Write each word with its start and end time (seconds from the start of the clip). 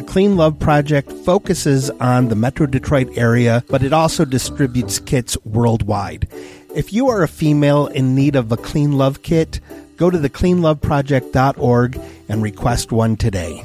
The 0.00 0.06
Clean 0.06 0.34
Love 0.34 0.58
Project 0.58 1.12
focuses 1.12 1.90
on 1.90 2.28
the 2.28 2.34
Metro 2.34 2.64
Detroit 2.64 3.18
area, 3.18 3.62
but 3.68 3.82
it 3.82 3.92
also 3.92 4.24
distributes 4.24 4.98
kits 4.98 5.36
worldwide. 5.44 6.26
If 6.74 6.94
you 6.94 7.10
are 7.10 7.22
a 7.22 7.28
female 7.28 7.86
in 7.88 8.14
need 8.14 8.34
of 8.34 8.50
a 8.50 8.56
Clean 8.56 8.92
Love 8.92 9.20
kit, 9.20 9.60
go 9.98 10.08
to 10.08 10.16
thecleanloveproject.org 10.16 12.00
and 12.30 12.42
request 12.42 12.92
one 12.92 13.18
today. 13.18 13.62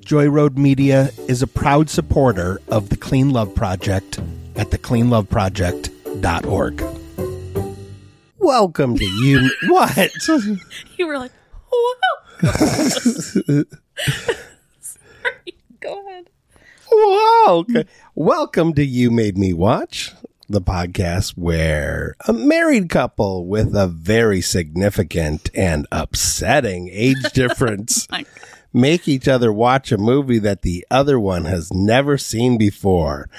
Joy 0.00 0.28
Road 0.28 0.58
Media 0.58 1.12
is 1.28 1.40
a 1.40 1.46
proud 1.46 1.88
supporter 1.88 2.60
of 2.66 2.88
the 2.88 2.96
Clean 2.96 3.30
Love 3.30 3.54
Project 3.54 4.18
at 4.56 4.70
thecleanloveproject.org. 4.70 6.84
Welcome 8.38 8.98
to 8.98 9.04
you. 9.04 9.50
What? 9.68 10.10
You 10.96 11.06
were 11.06 11.18
like, 11.18 11.30
whoa. 11.70 12.42
Sorry. 14.80 15.54
Go 15.80 16.06
ahead. 16.08 16.28
Okay. 17.46 17.84
Welcome 18.16 18.74
to 18.74 18.84
You 18.84 19.12
Made 19.12 19.38
Me 19.38 19.52
Watch, 19.52 20.12
the 20.48 20.60
podcast 20.60 21.34
where 21.36 22.16
a 22.26 22.32
married 22.32 22.88
couple 22.88 23.46
with 23.46 23.72
a 23.76 23.86
very 23.86 24.40
significant 24.40 25.50
and 25.54 25.86
upsetting 25.92 26.88
age 26.90 27.22
difference 27.34 28.08
oh 28.12 28.22
make 28.72 29.06
each 29.06 29.28
other 29.28 29.52
watch 29.52 29.92
a 29.92 29.96
movie 29.96 30.40
that 30.40 30.62
the 30.62 30.84
other 30.90 31.20
one 31.20 31.44
has 31.44 31.72
never 31.72 32.18
seen 32.18 32.58
before. 32.58 33.30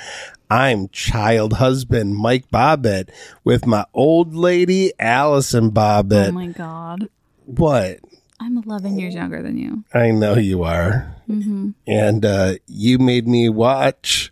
I'm 0.50 0.88
child 0.88 1.54
husband 1.54 2.16
Mike 2.16 2.50
Bobbitt 2.50 3.10
with 3.44 3.66
my 3.66 3.84
old 3.94 4.34
lady 4.34 4.94
Allyson 4.98 5.72
Bobbitt. 5.72 6.30
Oh 6.30 6.32
my 6.32 6.48
God. 6.48 7.10
what? 7.44 8.00
I'm 8.40 8.58
11 8.58 9.00
years 9.00 9.16
younger 9.16 9.42
than 9.42 9.58
you. 9.58 9.84
I 9.94 10.12
know 10.12 10.36
you 10.36 10.64
are. 10.64 11.14
Mm-hmm. 11.30 11.72
and 11.86 12.24
uh, 12.24 12.54
you 12.68 13.00
made 13.00 13.28
me 13.28 13.50
watch 13.50 14.32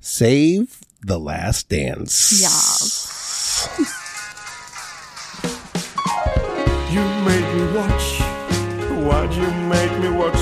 Save 0.00 0.80
the 1.02 1.18
Last 1.18 1.68
Dance. 1.68 2.40
Yes. 2.40 3.68
You 6.90 7.00
made 7.26 7.54
me 7.56 7.76
watch. 7.76 8.20
Why'd 9.04 9.34
you 9.34 9.50
make 9.68 9.98
me 10.00 10.08
watch 10.16 10.36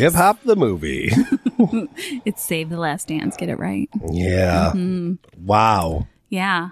Hip 0.00 0.14
hop 0.14 0.42
the 0.42 0.56
movie. 0.56 1.12
It's 2.24 2.42
Save 2.42 2.70
the 2.70 2.78
Last 2.78 3.08
Dance. 3.08 3.36
Get 3.36 3.50
it 3.50 3.58
right. 3.58 3.90
yeah. 4.10 4.72
Mm-hmm. 4.74 5.44
Wow. 5.44 6.06
Yeah. 6.30 6.70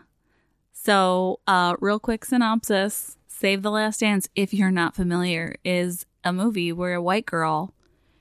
So, 0.72 1.40
uh, 1.46 1.76
real 1.80 1.98
quick 1.98 2.24
synopsis 2.24 3.18
Save 3.28 3.62
the 3.62 3.70
Last 3.70 4.00
Dance, 4.00 4.28
if 4.34 4.54
you're 4.54 4.70
not 4.70 4.96
familiar, 4.96 5.56
is 5.62 6.06
a 6.24 6.32
movie 6.32 6.72
where 6.72 6.94
a 6.94 7.02
white 7.02 7.26
girl 7.26 7.74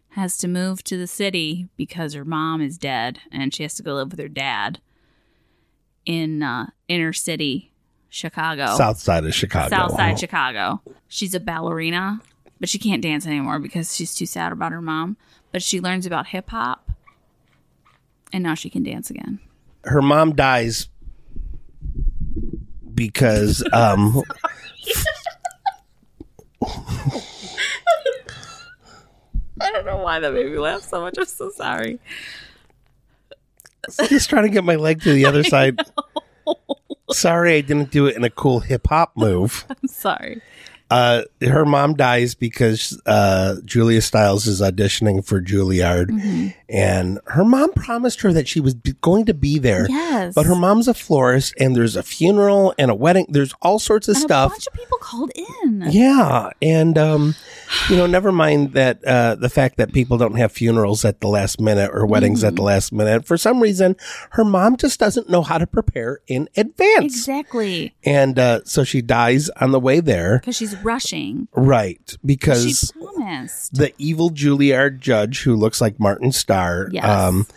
has 0.09 0.37
to 0.39 0.47
move 0.47 0.83
to 0.83 0.97
the 0.97 1.07
city 1.07 1.69
because 1.77 2.13
her 2.13 2.25
mom 2.25 2.61
is 2.61 2.77
dead 2.77 3.19
and 3.31 3.53
she 3.53 3.63
has 3.63 3.75
to 3.75 3.83
go 3.83 3.95
live 3.95 4.11
with 4.11 4.19
her 4.19 4.27
dad 4.27 4.79
in 6.05 6.43
uh, 6.43 6.67
inner 6.87 7.13
city 7.13 7.71
Chicago. 8.09 8.75
South 8.75 8.99
side 8.99 9.25
of 9.25 9.33
Chicago. 9.33 9.69
South 9.75 9.91
side 9.95 10.19
Chicago. 10.19 10.81
She's 11.07 11.33
a 11.33 11.39
ballerina, 11.39 12.21
but 12.59 12.69
she 12.69 12.79
can't 12.79 13.01
dance 13.01 13.25
anymore 13.27 13.59
because 13.59 13.95
she's 13.95 14.15
too 14.15 14.25
sad 14.25 14.51
about 14.51 14.71
her 14.71 14.81
mom. 14.81 15.17
But 15.51 15.63
she 15.63 15.79
learns 15.79 16.05
about 16.05 16.27
hip 16.27 16.49
hop 16.49 16.91
and 18.33 18.43
now 18.43 18.53
she 18.53 18.69
can 18.69 18.83
dance 18.83 19.09
again. 19.09 19.39
Her 19.83 20.01
mom 20.01 20.35
dies 20.35 20.89
because 22.93 23.63
um 23.73 24.21
I 29.59 29.71
don't 29.71 29.85
know 29.85 29.97
why 29.97 30.19
that 30.19 30.33
made 30.33 30.51
me 30.51 30.57
laugh 30.57 30.81
so 30.81 31.01
much. 31.01 31.17
I'm 31.17 31.25
so 31.25 31.49
sorry. 31.49 31.99
I'm 33.99 34.07
just 34.07 34.29
trying 34.29 34.43
to 34.43 34.49
get 34.49 34.63
my 34.63 34.75
leg 34.75 35.01
to 35.03 35.13
the 35.13 35.25
other 35.25 35.43
side. 35.45 35.79
Sorry, 37.11 37.55
I 37.55 37.61
didn't 37.61 37.91
do 37.91 38.05
it 38.07 38.15
in 38.15 38.23
a 38.23 38.29
cool 38.29 38.59
hip 38.59 38.87
hop 38.87 39.15
move. 39.15 39.65
I'm 39.69 39.87
sorry. 39.87 40.41
Uh, 40.89 41.23
her 41.41 41.65
mom 41.65 41.95
dies 41.95 42.33
because 42.35 42.99
uh, 43.05 43.55
Julia 43.65 44.01
Stiles 44.01 44.47
is 44.47 44.61
auditioning 44.61 45.25
for 45.25 45.41
Juilliard, 45.41 46.07
Mm-hmm. 46.07 46.47
and 46.69 47.19
her 47.27 47.43
mom 47.45 47.71
promised 47.73 48.21
her 48.21 48.31
that 48.33 48.47
she 48.47 48.59
was 48.59 48.73
be- 48.73 48.93
going 49.01 49.25
to 49.25 49.33
be 49.33 49.59
there. 49.59 49.87
Yes. 49.89 50.33
But 50.33 50.45
her 50.45 50.55
mom's 50.55 50.87
a 50.87 50.93
florist, 50.93 51.53
and 51.59 51.75
there's 51.75 51.95
a 51.95 52.03
funeral 52.03 52.73
and 52.77 52.89
a 52.91 52.95
wedding. 52.95 53.25
There's 53.29 53.53
all 53.61 53.79
sorts 53.79 54.07
of 54.07 54.15
And 54.15 54.23
a 54.23 54.27
stuff. 54.27 54.51
bunch 54.51 54.67
of 54.67 54.73
people 54.73 54.97
called 54.99 55.31
in. 55.63 55.83
Yeah, 55.89 56.51
and 56.61 56.97
um, 56.97 57.35
you 57.89 57.95
know, 57.97 58.07
never 58.07 58.31
mind 58.31 58.73
that 58.73 59.03
uh, 59.05 59.35
the 59.35 59.49
fact 59.49 59.77
that 59.77 59.91
people 59.93 60.17
don't 60.17 60.35
have 60.35 60.51
funerals 60.51 61.03
at 61.05 61.19
the 61.21 61.27
last 61.27 61.59
minute 61.59 61.91
or 61.93 62.05
weddings 62.05 62.39
Mm-hmm. 62.39 62.47
at 62.47 62.55
the 62.55 62.61
last 62.63 62.91
minute. 62.93 63.25
For 63.25 63.37
some 63.37 63.61
reason, 63.61 63.95
her 64.31 64.43
mom 64.45 64.77
just 64.77 64.99
doesn't 64.99 65.29
know 65.29 65.41
how 65.41 65.57
to 65.57 65.67
prepare 65.67 66.19
in 66.27 66.47
advance, 66.55 67.15
Exactly. 67.15 67.95
and 68.03 68.37
uh, 68.39 68.61
so 68.65 68.83
she 68.83 69.01
dies 69.01 69.49
on 69.61 69.71
the 69.71 69.79
way 69.79 69.99
there. 69.99 70.39
Because 70.39 70.55
she's 70.55 70.76
rushing. 70.83 71.47
Right, 71.53 72.15
because 72.25 72.91
she 72.93 72.99
promised. 72.99 73.75
the 73.75 73.93
evil 73.97 74.29
Juilliard 74.29 74.99
judge, 74.99 75.41
who 75.43 75.55
looks 75.55 75.81
like 75.81 75.99
Martin 75.99 76.31
Starr, 76.31 76.89
Yes. 76.91 77.05
um, 77.05 77.47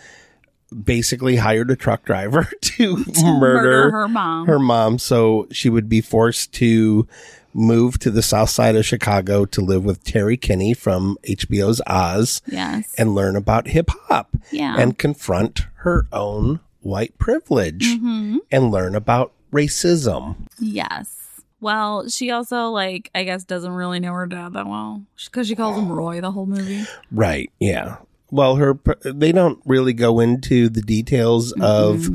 basically 0.83 1.35
hired 1.37 1.69
a 1.71 1.75
truck 1.75 2.05
driver 2.05 2.49
to, 2.61 3.03
to 3.03 3.23
murder, 3.39 3.91
her 3.91 4.07
mom. 4.07 4.47
her 4.47 4.59
mom, 4.59 4.99
so 4.99 5.47
she 5.51 5.69
would 5.69 5.89
be 5.89 6.01
forced 6.01 6.53
to 6.53 7.07
move 7.53 7.99
to 7.99 8.09
the 8.09 8.21
south 8.21 8.49
side 8.49 8.77
of 8.77 8.85
Chicago 8.85 9.43
to 9.45 9.59
live 9.61 9.83
with 9.83 10.03
Terry 10.05 10.37
Kinney 10.37 10.73
from 10.73 11.17
HBO's 11.27 11.81
Oz 11.85 12.41
yes. 12.47 12.93
and 12.97 13.13
learn 13.13 13.35
about 13.35 13.67
hip 13.67 13.89
hop 13.89 14.37
yeah. 14.51 14.75
and 14.79 14.97
confront 14.97 15.67
her 15.79 16.07
own 16.13 16.61
white 16.79 17.17
privilege 17.19 17.97
hmm 17.99 18.37
and 18.51 18.71
learn 18.71 18.95
about 18.95 19.33
racism. 19.51 20.47
Yes. 20.59 21.20
Well, 21.61 22.09
she 22.09 22.31
also, 22.31 22.69
like, 22.69 23.09
I 23.15 23.23
guess 23.23 23.43
doesn't 23.45 23.71
really 23.71 23.99
know 23.99 24.13
her 24.13 24.25
dad 24.27 24.53
that 24.53 24.67
well. 24.67 25.03
Because 25.25 25.47
she 25.47 25.55
calls 25.55 25.77
him 25.77 25.91
Roy 25.91 26.19
the 26.19 26.31
whole 26.31 26.45
movie. 26.47 26.85
Right. 27.11 27.49
Yeah. 27.59 27.97
Well, 28.31 28.55
her 28.55 28.79
they 29.03 29.31
don't 29.31 29.61
really 29.65 29.93
go 29.93 30.19
into 30.19 30.69
the 30.69 30.81
details 30.81 31.51
of 31.61 32.07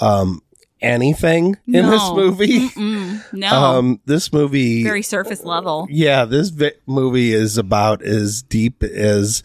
um 0.00 0.40
anything 0.82 1.56
in 1.66 1.88
this 1.88 2.10
movie. 2.12 2.68
Mm-mm. 2.68 3.24
No. 3.32 3.48
Um 3.50 4.00
this 4.04 4.32
movie 4.32 4.82
Very 4.84 5.02
surface 5.02 5.42
level. 5.44 5.86
Yeah, 5.90 6.24
this 6.26 6.50
vi- 6.50 6.72
movie 6.86 7.32
is 7.32 7.56
about 7.58 8.02
as 8.02 8.42
deep 8.42 8.82
as 8.82 9.42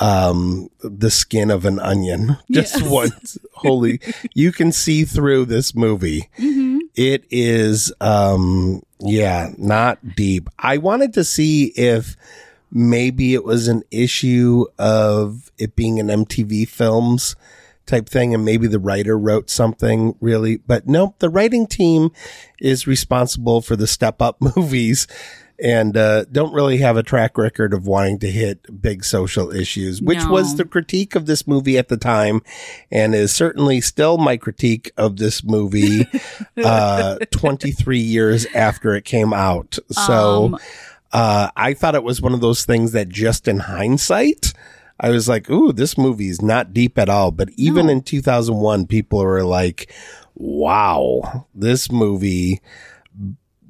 um 0.00 0.68
the 0.82 1.10
skin 1.10 1.50
of 1.50 1.64
an 1.64 1.78
onion. 1.78 2.36
Just 2.50 2.80
Yes. 2.80 2.90
what 2.90 3.36
holy 3.52 4.00
you 4.34 4.50
can 4.50 4.72
see 4.72 5.04
through 5.04 5.44
this 5.46 5.74
movie. 5.74 6.28
hmm 6.36 6.71
It 6.94 7.24
is 7.30 7.92
um 8.00 8.82
yeah, 9.00 9.50
not 9.58 10.14
deep. 10.14 10.48
I 10.58 10.78
wanted 10.78 11.14
to 11.14 11.24
see 11.24 11.66
if 11.76 12.16
maybe 12.70 13.34
it 13.34 13.44
was 13.44 13.68
an 13.68 13.82
issue 13.90 14.66
of 14.78 15.50
it 15.58 15.76
being 15.76 15.98
an 16.00 16.08
MTV 16.08 16.68
films 16.68 17.36
type 17.84 18.08
thing 18.08 18.32
and 18.32 18.44
maybe 18.44 18.68
the 18.68 18.78
writer 18.78 19.18
wrote 19.18 19.50
something 19.50 20.14
really 20.20 20.56
but 20.56 20.86
nope, 20.86 21.16
the 21.18 21.28
writing 21.28 21.66
team 21.66 22.10
is 22.60 22.86
responsible 22.86 23.60
for 23.60 23.74
the 23.74 23.88
step 23.88 24.22
up 24.22 24.36
movies 24.56 25.06
and 25.62 25.96
uh, 25.96 26.24
don't 26.24 26.52
really 26.52 26.78
have 26.78 26.96
a 26.96 27.02
track 27.04 27.38
record 27.38 27.72
of 27.72 27.86
wanting 27.86 28.18
to 28.18 28.30
hit 28.30 28.82
big 28.82 29.04
social 29.04 29.50
issues, 29.54 30.02
which 30.02 30.18
No. 30.18 30.30
was 30.32 30.56
the 30.56 30.64
critique 30.64 31.14
of 31.14 31.26
this 31.26 31.46
movie 31.46 31.78
at 31.78 31.88
the 31.88 31.96
time, 31.96 32.42
and 32.90 33.14
is 33.14 33.32
certainly 33.32 33.80
still 33.80 34.18
my 34.18 34.36
critique 34.36 34.90
of 34.96 35.18
this 35.18 35.44
movie 35.44 36.06
uh, 36.64 37.18
23 37.30 37.98
years 37.98 38.44
after 38.54 38.94
it 38.96 39.04
came 39.04 39.32
out. 39.32 39.78
So 39.90 40.46
Um, 40.46 40.58
uh, 41.12 41.50
I 41.56 41.74
thought 41.74 41.94
it 41.94 42.02
was 42.02 42.20
one 42.20 42.34
of 42.34 42.40
those 42.40 42.64
things 42.64 42.90
that 42.92 43.08
just 43.08 43.46
in 43.46 43.58
hindsight, 43.60 44.52
I 44.98 45.10
was 45.10 45.28
like, 45.28 45.48
ooh, 45.50 45.72
this 45.72 45.96
movie 45.98 46.28
is 46.28 46.42
not 46.42 46.72
deep 46.72 46.98
at 46.98 47.08
all. 47.08 47.30
But 47.30 47.50
even 47.56 47.86
No. 47.86 47.92
in 47.92 48.02
2001, 48.02 48.86
people 48.86 49.20
were 49.20 49.44
like, 49.44 49.92
wow, 50.34 51.46
this 51.54 51.90
movie 51.90 52.60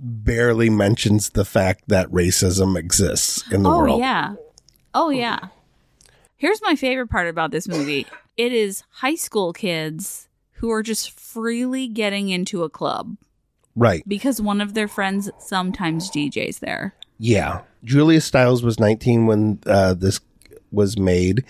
barely 0.03 0.69
mentions 0.69 1.31
the 1.31 1.45
fact 1.45 1.85
that 1.89 2.09
racism 2.09 2.77
exists 2.77 3.51
in 3.53 3.63
the 3.63 3.71
oh 3.71 3.79
world. 3.79 4.01
Oh 4.01 4.05
yeah. 4.05 4.35
Oh 4.95 5.11
yeah. 5.11 5.39
Here's 6.37 6.61
my 6.63 6.75
favorite 6.75 7.09
part 7.09 7.29
about 7.29 7.53
this 7.53 7.69
movie. 7.69 8.07
It 8.37 8.53
is 8.53 8.83
high 8.91 9.15
school 9.15 9.53
kids 9.53 10.29
who 10.55 10.71
are 10.71 10.83
just 10.83 11.11
freely 11.19 11.87
getting 11.87 12.29
into 12.31 12.63
a 12.65 12.69
club 12.69 13.17
Right. 13.77 14.03
because 14.09 14.41
one 14.41 14.61
of 14.61 14.75
their 14.75 14.89
friends 14.89 15.31
sometimes 15.39 16.11
DJs 16.11 16.59
there. 16.61 16.95
Yeah. 17.19 17.61
Julia 17.85 18.21
Stiles 18.21 18.63
was 18.63 18.81
19 18.81 19.27
when 19.27 19.61
uh, 19.67 19.95
this 19.95 20.21
was 20.73 20.99
made. 20.99 21.45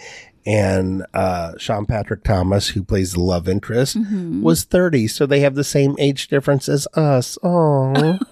And 0.44 1.06
uh, 1.14 1.52
Sean 1.56 1.87
Patrick 1.87 2.25
Thomas, 2.25 2.69
who 2.69 2.82
plays 2.82 3.12
the 3.12 3.20
love 3.20 3.48
interest, 3.48 3.96
Mm-hmm. 3.96 4.43
was 4.43 4.64
30. 4.64 5.06
So 5.08 5.25
they 5.25 5.40
have 5.40 5.55
the 5.55 5.62
same 5.64 5.94
age 5.98 6.28
difference 6.28 6.69
as 6.69 6.87
us. 6.94 7.38
Oh, 7.43 8.19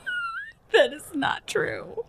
That 0.73 0.93
is 0.93 1.05
not 1.15 1.47
true. 1.47 2.05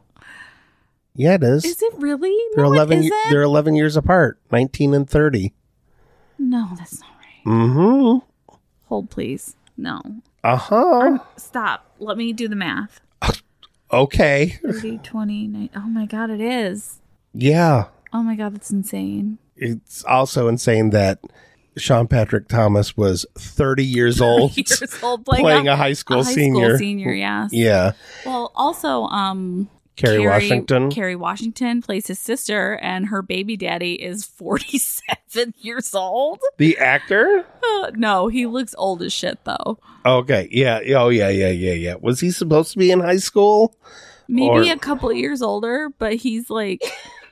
yeah, 1.16 1.34
it 1.36 1.44
is. 1.44 1.66
Is 1.66 1.82
it 1.82 1.94
really? 1.98 2.38
they're 2.56 2.66
no, 2.66 2.72
11. 2.74 3.00
It 3.00 3.02
ye- 3.02 3.08
isn't. 3.08 3.30
they're 3.32 3.42
11 3.42 3.76
years 3.76 3.96
apart, 3.98 4.40
19 4.52 4.94
and 4.94 5.10
30. 5.10 5.54
no, 6.40 6.70
that's 6.78 7.00
not 7.02 7.10
right. 7.10 7.54
Mm-hmm. 7.54 8.56
Hold, 8.88 9.10
please. 9.10 9.56
No. 9.78 10.02
Uh 10.44 10.56
huh. 10.58 11.20
Stop. 11.38 11.86
Let 12.00 12.18
me 12.18 12.34
do 12.34 12.48
the 12.48 12.56
math. 12.56 13.02
Okay. 13.94 14.58
30, 14.66 15.00
20, 15.00 15.48
9. 15.48 15.70
Oh 15.76 15.82
my 15.82 16.06
God, 16.06 16.30
it 16.30 16.40
is. 16.40 17.02
Yeah. 17.34 17.88
Oh 18.14 18.24
my 18.24 18.36
God, 18.38 18.56
that's 18.56 18.72
insane. 18.72 19.38
It's 19.58 20.06
also 20.06 20.48
insane 20.48 20.92
that 20.92 21.20
Sean 21.78 22.08
Patrick 22.08 22.48
Thomas 22.48 22.98
was 22.98 23.26
30 23.38 23.86
years 23.86 24.20
old, 24.22 24.56
Years 24.58 24.82
old 25.04 25.26
playing, 25.26 25.44
playing 25.44 25.68
a, 25.68 25.74
a 25.74 25.76
high 25.76 25.94
school 25.94 26.20
a 26.22 26.24
high 26.24 26.32
senior. 26.34 26.70
School 26.72 26.78
senior, 26.80 27.14
yes. 27.14 27.52
Yeah. 27.54 27.94
Well, 28.26 28.52
also, 28.56 29.04
um, 29.04 29.70
Kerry 29.96 30.26
Washington. 30.28 30.90
Kerry 30.90 31.16
Washington 31.16 31.82
plays 31.82 32.08
his 32.08 32.20
sister, 32.20 32.78
and 32.82 33.08
her 33.08 33.22
baby 33.22 33.56
daddy 33.56 33.94
is 33.94 34.26
47 34.26 35.54
years 35.60 35.94
old. 35.94 36.40
The 36.58 36.78
actor? 36.78 37.46
Uh, 37.64 37.92
no, 37.96 38.28
he 38.28 38.46
looks 38.48 38.74
old 38.78 39.02
as 39.04 39.14
shit, 39.14 39.40
though. 39.44 39.78
Okay. 40.06 40.50
Yeah. 40.52 40.80
Oh, 40.98 41.10
yeah, 41.10 41.30
yeah, 41.30 41.50
yeah, 41.50 41.74
yeah. 41.74 41.96
Was 42.00 42.20
he 42.20 42.32
supposed 42.32 42.72
to 42.74 42.80
be 42.80 42.92
in 42.92 43.00
high 43.00 43.18
school? 43.18 43.76
Maybe 44.28 44.70
Or- 44.70 44.74
a 44.74 44.78
couple 44.78 45.12
years 45.14 45.42
older, 45.42 45.90
but 46.00 46.16
he's 46.16 46.50
like, 46.50 46.82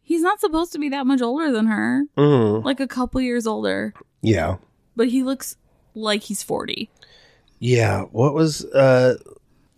he's 0.09 0.23
not 0.23 0.39
supposed 0.41 0.73
to 0.73 0.79
be 0.79 0.89
that 0.89 1.05
much 1.05 1.21
older 1.21 1.51
than 1.51 1.67
her. 1.67 2.03
Mm. 2.17 2.65
Like 2.65 2.79
a 2.79 2.87
couple 2.87 3.21
years 3.21 3.45
older, 3.45 3.93
Yeah. 4.23 4.55
but 4.95 5.07
he 5.09 5.21
looks 5.23 5.55
like 5.93 6.23
he's 6.23 6.41
40. 6.41 6.89
Yeah. 7.59 8.01
What 8.11 8.33
was 8.33 8.65
uh 8.65 9.15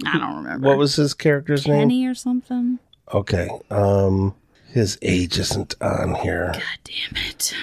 I 0.06 0.18
don't 0.18 0.38
remember. 0.38 0.68
what 0.68 0.78
was 0.78 0.96
his 0.96 1.14
character's 1.14 1.68
name? 1.68 1.82
Kenny 1.90 2.08
or 2.08 2.16
something? 2.16 2.80
Okay. 3.14 3.50
Um 3.70 4.34
his 4.70 4.98
age 5.02 5.38
isn't 5.38 5.76
on 5.82 6.16
here. 6.16 6.52
God 6.54 6.64
damn 6.86 7.24
it. 7.30 7.54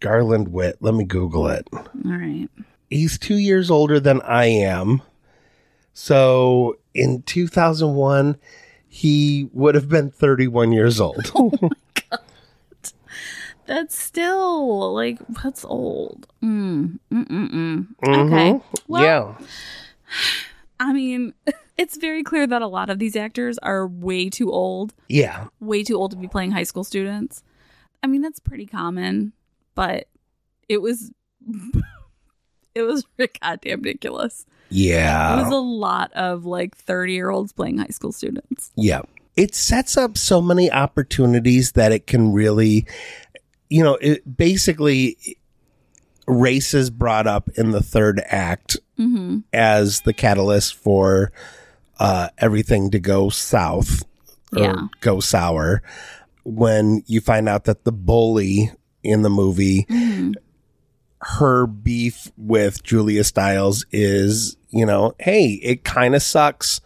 Garland 0.00 0.48
Whitt. 0.48 0.76
Let 0.80 0.94
me 0.94 1.04
Google 1.04 1.48
it. 1.48 1.66
All 1.72 1.82
right. 2.04 2.48
He's 2.90 3.18
two 3.18 3.36
years 3.38 3.70
older 3.70 3.98
than 3.98 4.20
I 4.20 4.44
am. 4.46 5.00
So 5.94 6.76
in 6.94 7.22
2001, 7.22 8.36
he 8.88 9.48
would 9.52 9.74
have 9.74 9.88
been 9.88 10.10
31 10.10 10.72
years 10.72 11.00
old. 11.00 11.32
That's 13.66 13.96
still 13.98 14.92
like 14.92 15.18
that's 15.42 15.64
old. 15.64 16.26
Mm, 16.42 16.98
mm, 17.12 17.26
mm, 17.28 17.50
mm. 17.50 17.86
Mhm. 18.04 18.26
Okay. 18.26 18.64
Well, 18.88 19.02
yeah. 19.02 19.46
I 20.80 20.92
mean, 20.92 21.32
it's 21.78 21.96
very 21.96 22.22
clear 22.24 22.46
that 22.46 22.62
a 22.62 22.66
lot 22.66 22.90
of 22.90 22.98
these 22.98 23.14
actors 23.16 23.58
are 23.58 23.86
way 23.86 24.28
too 24.28 24.50
old, 24.50 24.94
Yeah. 25.08 25.46
way 25.60 25.84
too 25.84 25.96
old 25.96 26.10
to 26.10 26.16
be 26.16 26.28
playing 26.28 26.50
high 26.50 26.64
school 26.64 26.84
students. 26.84 27.42
I 28.02 28.08
mean, 28.08 28.20
that's 28.20 28.40
pretty 28.40 28.66
common, 28.66 29.32
but 29.74 30.08
it 30.68 30.82
was 30.82 31.12
it 32.74 32.82
was 32.82 33.04
goddamn 33.42 33.82
ridiculous. 33.82 34.44
Yeah. 34.70 35.34
It 35.38 35.42
was 35.44 35.52
a 35.52 35.56
lot 35.56 36.12
of 36.14 36.44
like 36.46 36.76
30 36.76 37.12
year 37.12 37.30
olds 37.30 37.52
playing 37.52 37.78
high 37.78 37.86
school 37.88 38.12
students. 38.12 38.72
Yeah. 38.76 39.02
It 39.36 39.54
sets 39.54 39.96
up 39.96 40.18
so 40.18 40.42
many 40.42 40.70
opportunities 40.70 41.72
that 41.72 41.90
it 41.92 42.06
can 42.06 42.32
really, 42.32 42.86
you 43.72 43.82
know, 43.82 43.94
it 44.00 44.36
basically 44.36 45.16
race 46.26 46.74
is 46.74 46.90
brought 46.90 47.26
up 47.26 47.48
in 47.56 47.70
the 47.70 47.82
third 47.82 48.20
act 48.26 48.78
Mm-hmm. 48.98 49.38
as 49.52 50.02
the 50.02 50.12
catalyst 50.12 50.74
for 50.76 51.32
uh, 51.98 52.28
everything 52.38 52.90
to 52.90 53.00
go 53.00 53.30
south 53.30 54.04
or 54.54 54.62
Yeah. 54.62 54.86
go 55.00 55.18
sour 55.18 55.82
when 56.44 57.02
you 57.06 57.20
find 57.20 57.48
out 57.48 57.64
that 57.64 57.84
the 57.84 57.90
bully 57.92 58.70
in 59.02 59.22
the 59.22 59.30
movie 59.30 59.86
Mm-hmm. 59.88 60.32
her 61.22 61.66
beef 61.66 62.30
with 62.36 62.82
Julia 62.84 63.24
Stiles 63.24 63.84
is, 63.90 64.56
you 64.70 64.84
know, 64.86 65.14
hey, 65.18 65.58
it 65.62 65.84
kind 65.84 66.14
of 66.14 66.22
sucks 66.22 66.80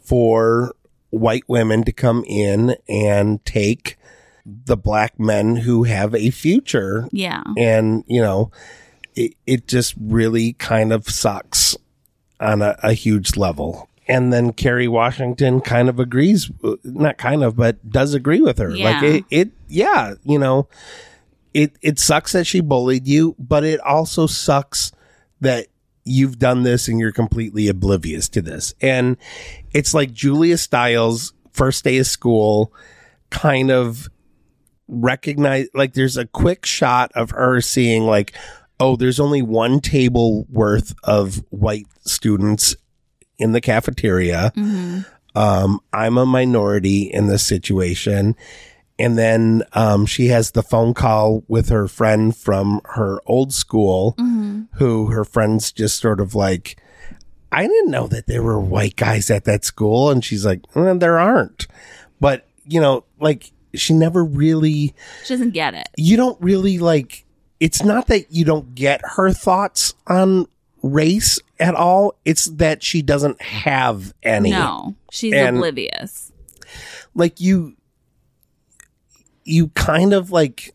for 0.00 0.74
white 1.10 1.44
women 1.48 1.84
to 1.84 1.92
come 1.92 2.24
in 2.26 2.74
and 2.88 3.44
take 3.44 3.98
the 4.44 4.76
black 4.76 5.18
men 5.18 5.56
who 5.56 5.84
have 5.84 6.14
a 6.14 6.30
future. 6.30 7.08
Yeah. 7.12 7.42
And, 7.56 8.04
you 8.06 8.20
know, 8.20 8.50
it, 9.14 9.34
it 9.46 9.68
just 9.68 9.94
really 10.00 10.54
kind 10.54 10.92
of 10.92 11.08
sucks 11.08 11.76
on 12.40 12.62
a, 12.62 12.76
a 12.82 12.92
huge 12.92 13.36
level. 13.36 13.88
And 14.08 14.32
then 14.32 14.52
Kerry 14.52 14.88
Washington 14.88 15.60
kind 15.60 15.88
of 15.88 16.00
agrees, 16.00 16.50
not 16.82 17.18
kind 17.18 17.44
of, 17.44 17.56
but 17.56 17.88
does 17.88 18.14
agree 18.14 18.40
with 18.40 18.58
her. 18.58 18.76
Like 18.76 19.02
it, 19.02 19.24
it, 19.30 19.50
yeah, 19.68 20.14
you 20.24 20.38
know, 20.38 20.68
it 21.54 21.76
it 21.82 21.98
sucks 21.98 22.32
that 22.32 22.46
she 22.46 22.60
bullied 22.60 23.06
you, 23.06 23.36
but 23.38 23.62
it 23.64 23.80
also 23.80 24.26
sucks 24.26 24.90
that 25.40 25.68
you've 26.04 26.38
done 26.38 26.62
this 26.62 26.88
and 26.88 26.98
you're 26.98 27.12
completely 27.12 27.68
oblivious 27.68 28.28
to 28.30 28.42
this. 28.42 28.74
And 28.80 29.16
it's 29.72 29.94
like 29.94 30.12
Julia 30.12 30.58
Stiles 30.58 31.32
first 31.52 31.84
day 31.84 31.98
of 31.98 32.06
school 32.06 32.72
kind 33.30 33.70
of 33.70 34.08
recognize 34.88 35.68
like 35.74 35.94
there's 35.94 36.16
a 36.16 36.26
quick 36.26 36.66
shot 36.66 37.10
of 37.14 37.30
her 37.30 37.60
seeing 37.60 38.04
like 38.04 38.32
oh 38.80 38.96
there's 38.96 39.20
only 39.20 39.40
one 39.42 39.80
table 39.80 40.46
worth 40.50 40.94
of 41.04 41.42
white 41.50 41.86
students 42.02 42.76
in 43.38 43.52
the 43.52 43.60
cafeteria 43.60 44.52
Mm-hmm. 44.56 45.00
um, 45.38 45.80
I'm 45.92 46.18
a 46.18 46.26
minority 46.26 47.02
in 47.02 47.26
this 47.28 47.44
situation. 47.44 48.36
And 48.98 49.16
then 49.18 49.62
um, 49.72 50.04
she 50.06 50.26
has 50.26 50.50
the 50.50 50.62
phone 50.62 50.92
call 50.94 51.42
with 51.48 51.70
her 51.70 51.88
friend 51.88 52.36
from 52.36 52.80
her 52.84 53.20
old 53.26 53.52
school, 53.52 54.14
Mm-hmm. 54.18 54.62
who 54.76 55.06
her 55.06 55.24
friends 55.24 55.72
just 55.72 55.98
sort 55.98 56.20
of 56.20 56.34
like, 56.34 56.76
I 57.50 57.62
didn't 57.66 57.90
know 57.90 58.06
that 58.08 58.26
there 58.26 58.42
were 58.42 58.60
white 58.60 58.94
guys 58.96 59.30
at 59.30 59.44
that 59.44 59.64
school. 59.64 60.10
And 60.10 60.22
she's 60.24 60.44
like, 60.44 60.60
"Eh, 60.76 60.92
there 60.94 61.18
aren't. 61.18 61.66
But, 62.20 62.46
you 62.66 62.80
know, 62.80 63.04
like, 63.18 63.50
she 63.74 63.94
never 63.94 64.24
really, 64.24 64.94
She 65.24 65.34
doesn't 65.34 65.50
get 65.50 65.74
it. 65.74 65.88
you 65.96 66.16
don't 66.16 66.40
really 66.40 66.78
like, 66.78 67.24
it's 67.60 67.82
not 67.82 68.08
that 68.08 68.32
you 68.32 68.44
don't 68.44 68.74
get 68.74 69.00
her 69.16 69.30
thoughts 69.32 69.94
on 70.06 70.46
race 70.82 71.38
at 71.60 71.74
all. 71.74 72.14
It's 72.24 72.46
that 72.46 72.82
she 72.82 73.02
doesn't 73.02 73.40
have 73.40 74.12
any 74.22 74.50
No, 74.50 74.94
she's 75.10 75.32
And- 75.34 75.56
oblivious. 75.56 76.32
like 77.14 77.40
you 77.40 77.76
you 79.44 79.68
kind 79.68 80.12
of 80.12 80.30
like 80.30 80.72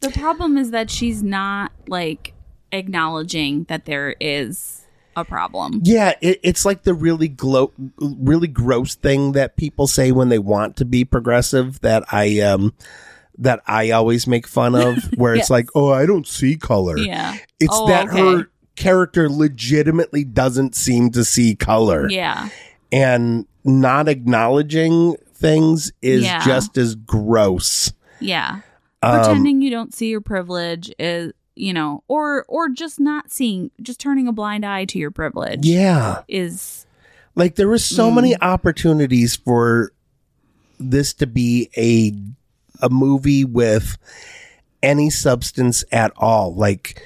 The 0.00 0.10
problem 0.12 0.58
is 0.58 0.70
that 0.70 0.90
she's 0.90 1.22
not 1.22 1.72
like 1.88 2.34
acknowledging 2.72 3.64
that 3.64 3.84
there 3.86 4.14
is 4.20 4.83
a 5.16 5.24
problem. 5.24 5.80
yeah 5.84 6.14
it, 6.20 6.40
it's 6.42 6.64
like 6.64 6.82
the 6.82 6.94
really 6.94 7.28
glo- 7.28 7.72
really 7.98 8.48
gross 8.48 8.94
thing 8.94 9.32
that 9.32 9.56
people 9.56 9.86
say 9.86 10.12
when 10.12 10.28
they 10.28 10.38
want 10.38 10.76
to 10.76 10.84
be 10.84 11.04
progressive 11.04 11.80
that 11.80 12.02
i 12.12 12.40
um 12.40 12.72
that 13.38 13.60
i 13.66 13.90
always 13.90 14.26
make 14.26 14.46
fun 14.46 14.74
of 14.74 14.96
where 15.16 15.34
it's 15.34 15.50
like 15.50 15.68
oh 15.74 15.92
i 15.92 16.06
don't 16.06 16.26
see 16.26 16.56
color 16.56 16.96
Yeah. 16.98 17.36
it's 17.60 17.72
Oh, 17.74 17.86
that 17.88 18.08
okay. 18.08 18.18
her 18.20 18.50
character 18.76 19.28
legitimately 19.28 20.24
doesn't 20.24 20.74
seem 20.74 21.10
to 21.12 21.24
see 21.24 21.54
color 21.54 22.08
Yeah. 22.10 22.48
and 22.92 23.46
not 23.64 24.08
acknowledging 24.08 25.16
things 25.34 25.92
is 26.02 26.24
Yeah. 26.24 26.44
just 26.44 26.76
as 26.78 26.94
gross 26.94 27.92
Yeah. 28.20 28.60
Um, 29.02 29.18
Pretending 29.20 29.60
you 29.60 29.70
don't 29.70 29.92
see 29.94 30.08
your 30.08 30.22
privilege 30.22 30.90
is, 30.98 31.32
you 31.56 31.72
know, 31.72 32.02
or 32.08 32.44
or 32.48 32.68
just 32.68 32.98
not 33.00 33.30
seeing, 33.30 33.70
just 33.82 34.00
turning 34.00 34.26
a 34.28 34.32
blind 34.32 34.64
eye 34.64 34.84
to 34.86 34.98
your 34.98 35.10
privilege. 35.10 35.64
yeah 35.66 36.22
Is 36.28 36.86
Like 37.36 37.56
there 37.56 37.68
were 37.68 37.78
so 37.78 38.10
Mm. 38.10 38.14
many 38.14 38.36
opportunities 38.40 39.36
for 39.36 39.92
this 40.78 41.12
to 41.14 41.26
be 41.26 41.70
a 41.76 42.12
a 42.84 42.90
movie 42.90 43.44
with 43.44 43.96
any 44.82 45.08
substance 45.10 45.84
at 45.92 46.12
all. 46.16 46.54
Like, 46.54 47.00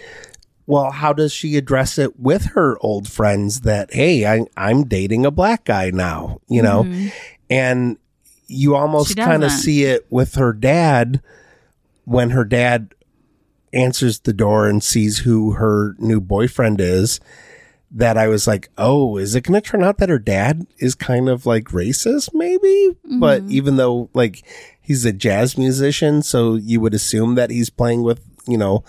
well, 0.67 0.91
how 0.91 1.13
does 1.13 1.33
she 1.33 1.57
address 1.57 1.99
it 1.99 2.19
with 2.19 2.47
her 2.55 2.77
old 2.81 3.09
friends 3.09 3.61
that, 3.61 3.93
hey, 3.93 4.27
I, 4.27 4.45
I'm 4.57 4.85
dating 4.85 5.25
a 5.25 5.31
black 5.31 5.65
guy 5.65 5.91
now, 5.91 6.41
you 6.49 6.63
know? 6.63 6.85
And 7.49 7.99
you 8.49 8.75
almost 8.75 9.17
kind 9.17 9.45
of 9.45 9.51
see 9.53 9.85
it 9.85 10.07
with 10.11 10.35
her 10.35 10.53
dad 10.53 11.23
when 12.05 12.31
her 12.31 12.45
dad 12.45 12.95
answers 13.73 14.21
the 14.21 14.33
door 14.33 14.69
and 14.69 14.83
sees 14.83 15.19
who 15.19 15.53
her 15.53 15.95
new 15.99 16.21
boyfriend 16.21 16.81
is. 16.81 17.21
That 17.91 18.19
I 18.19 18.29
was 18.29 18.47
like, 18.47 18.69
oh, 18.77 19.17
is 19.17 19.35
it 19.35 19.45
going 19.45 19.59
to 19.59 19.67
turn 19.67 19.83
out 19.83 19.97
that 19.97 20.11
her 20.11 20.19
dad 20.19 20.67
is 20.77 20.95
kind 20.95 21.27
of 21.27 21.47
like 21.47 21.69
racist, 21.69 22.35
maybe? 22.35 22.97
But 23.19 23.43
mm-hmm. 23.43 23.53
even 23.53 23.77
though, 23.77 24.11
like, 24.13 24.45
he's 24.79 25.07
a 25.07 25.13
jazz 25.13 25.57
musician, 25.57 26.21
so 26.21 26.57
you 26.57 26.83
would 26.83 26.93
assume 26.93 27.35
that 27.37 27.49
he's 27.49 27.71
playing 27.71 28.03
with, 28.03 28.21
you 28.47 28.59
know, 28.59 28.85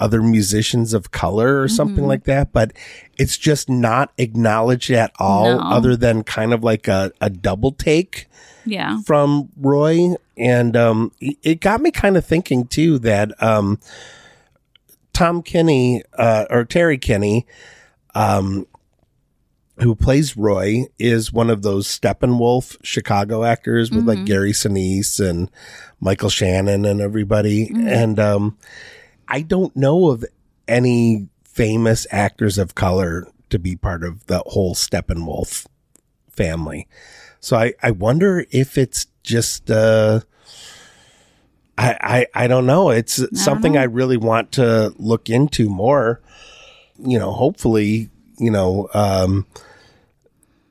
other 0.00 0.20
musicians 0.22 0.92
of 0.92 1.10
color 1.12 1.60
or 1.60 1.68
something 1.68 2.06
like 2.06 2.24
that. 2.24 2.52
But 2.52 2.72
it's 3.18 3.38
just 3.38 3.68
not 3.68 4.12
acknowledged 4.18 4.90
at 4.90 5.12
all, 5.18 5.56
No. 5.58 5.60
other 5.60 5.96
than 5.96 6.24
kind 6.24 6.52
of 6.52 6.64
like 6.64 6.88
a, 6.88 7.12
a 7.20 7.30
double 7.30 7.72
take 7.72 8.26
Yeah. 8.66 9.00
from 9.06 9.48
Roy, 9.56 10.14
and 10.36 10.76
um, 10.76 11.12
it- 11.20 11.60
got 11.60 11.80
me 11.80 11.90
kind 11.90 12.16
of 12.16 12.24
thinking 12.26 12.66
too 12.66 12.98
that 13.00 13.30
um, 13.42 13.78
Tom 15.12 15.42
Kinney 15.42 16.02
uh, 16.18 16.46
or 16.50 16.64
Terry 16.64 16.98
Kinney, 16.98 17.46
um, 18.16 18.66
who 19.78 19.94
plays 19.94 20.36
Roy, 20.36 20.84
is 20.98 21.32
one 21.32 21.50
of 21.50 21.62
those 21.62 21.86
Steppenwolf 21.86 22.76
Chicago 22.82 23.44
actors 23.44 23.90
with 23.90 24.06
like 24.06 24.24
Gary 24.24 24.52
Sinise 24.52 25.18
and 25.24 25.50
Michael 26.00 26.30
Shannon 26.30 26.84
and 26.84 27.00
everybody, 27.00 27.70
and 27.74 28.18
um, 28.20 28.56
I 29.34 29.42
don't 29.42 29.74
know 29.74 30.10
of 30.10 30.24
any 30.68 31.26
famous 31.42 32.06
actors 32.12 32.56
of 32.56 32.76
color 32.76 33.26
to 33.50 33.58
be 33.58 33.74
part 33.74 34.04
of 34.04 34.24
the 34.28 34.38
whole 34.46 34.76
Steppenwolf 34.76 35.66
family. 36.30 36.86
So 37.40 37.56
I, 37.56 37.74
I 37.82 37.90
wonder 37.90 38.46
if 38.52 38.78
it's 38.78 39.08
just 39.24 39.72
uh 39.72 40.20
I, 41.76 41.96
I 42.34 42.44
I 42.44 42.46
don't 42.46 42.64
know. 42.64 42.90
It's 42.90 43.20
something 43.42 43.72
know. 43.72 43.80
I 43.80 43.84
really 43.84 44.16
want 44.16 44.52
to 44.52 44.94
look 44.98 45.28
into 45.28 45.68
more. 45.68 46.20
You 46.96 47.18
know, 47.18 47.32
hopefully, 47.32 48.10
you 48.38 48.52
know, 48.52 48.88
um 48.94 49.46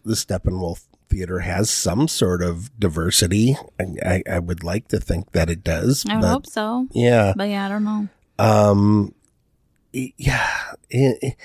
the 0.06 0.14
Steppenwolf 0.14 0.86
Theater 1.10 1.40
has 1.40 1.70
some 1.70 2.08
sort 2.08 2.42
of 2.42 2.72
diversity. 2.80 3.58
I, 3.78 3.84
I, 4.06 4.24
I 4.36 4.40
would 4.40 4.64
like 4.64 4.88
to 4.88 5.02
think 5.02 5.34
that 5.34 5.50
it 5.50 5.66
does. 5.66 6.06
I 6.08 6.26
hope 6.26 6.48
so. 6.48 6.88
yeah. 6.94 7.34
But 7.36 7.50
yeah, 7.50 7.66
I 7.66 7.70
don't 7.70 7.84
know. 7.84 8.08
Um, 8.40 9.14
yeah, 9.92 10.50
and 10.92 11.36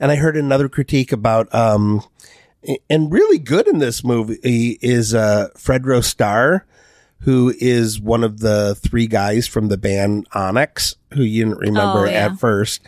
I 0.00 0.16
heard 0.16 0.36
another 0.36 0.68
critique 0.68 1.12
about 1.12 1.54
um, 1.54 2.02
and 2.88 3.12
really 3.12 3.38
good 3.38 3.68
in 3.68 3.78
this 3.78 4.02
movie 4.02 4.78
is 4.80 5.14
uh 5.14 5.48
Fredro 5.56 6.02
Starr, 6.02 6.64
who 7.20 7.52
is 7.58 8.00
one 8.00 8.24
of 8.24 8.40
the 8.40 8.74
three 8.76 9.06
guys 9.06 9.46
from 9.46 9.68
the 9.68 9.76
band 9.76 10.26
Onyx, 10.32 10.96
who 11.12 11.22
you 11.22 11.44
didn't 11.44 11.58
remember 11.58 12.06
Oh, 12.06 12.10
yeah. 12.10 12.26
at 12.26 12.38
first 12.38 12.80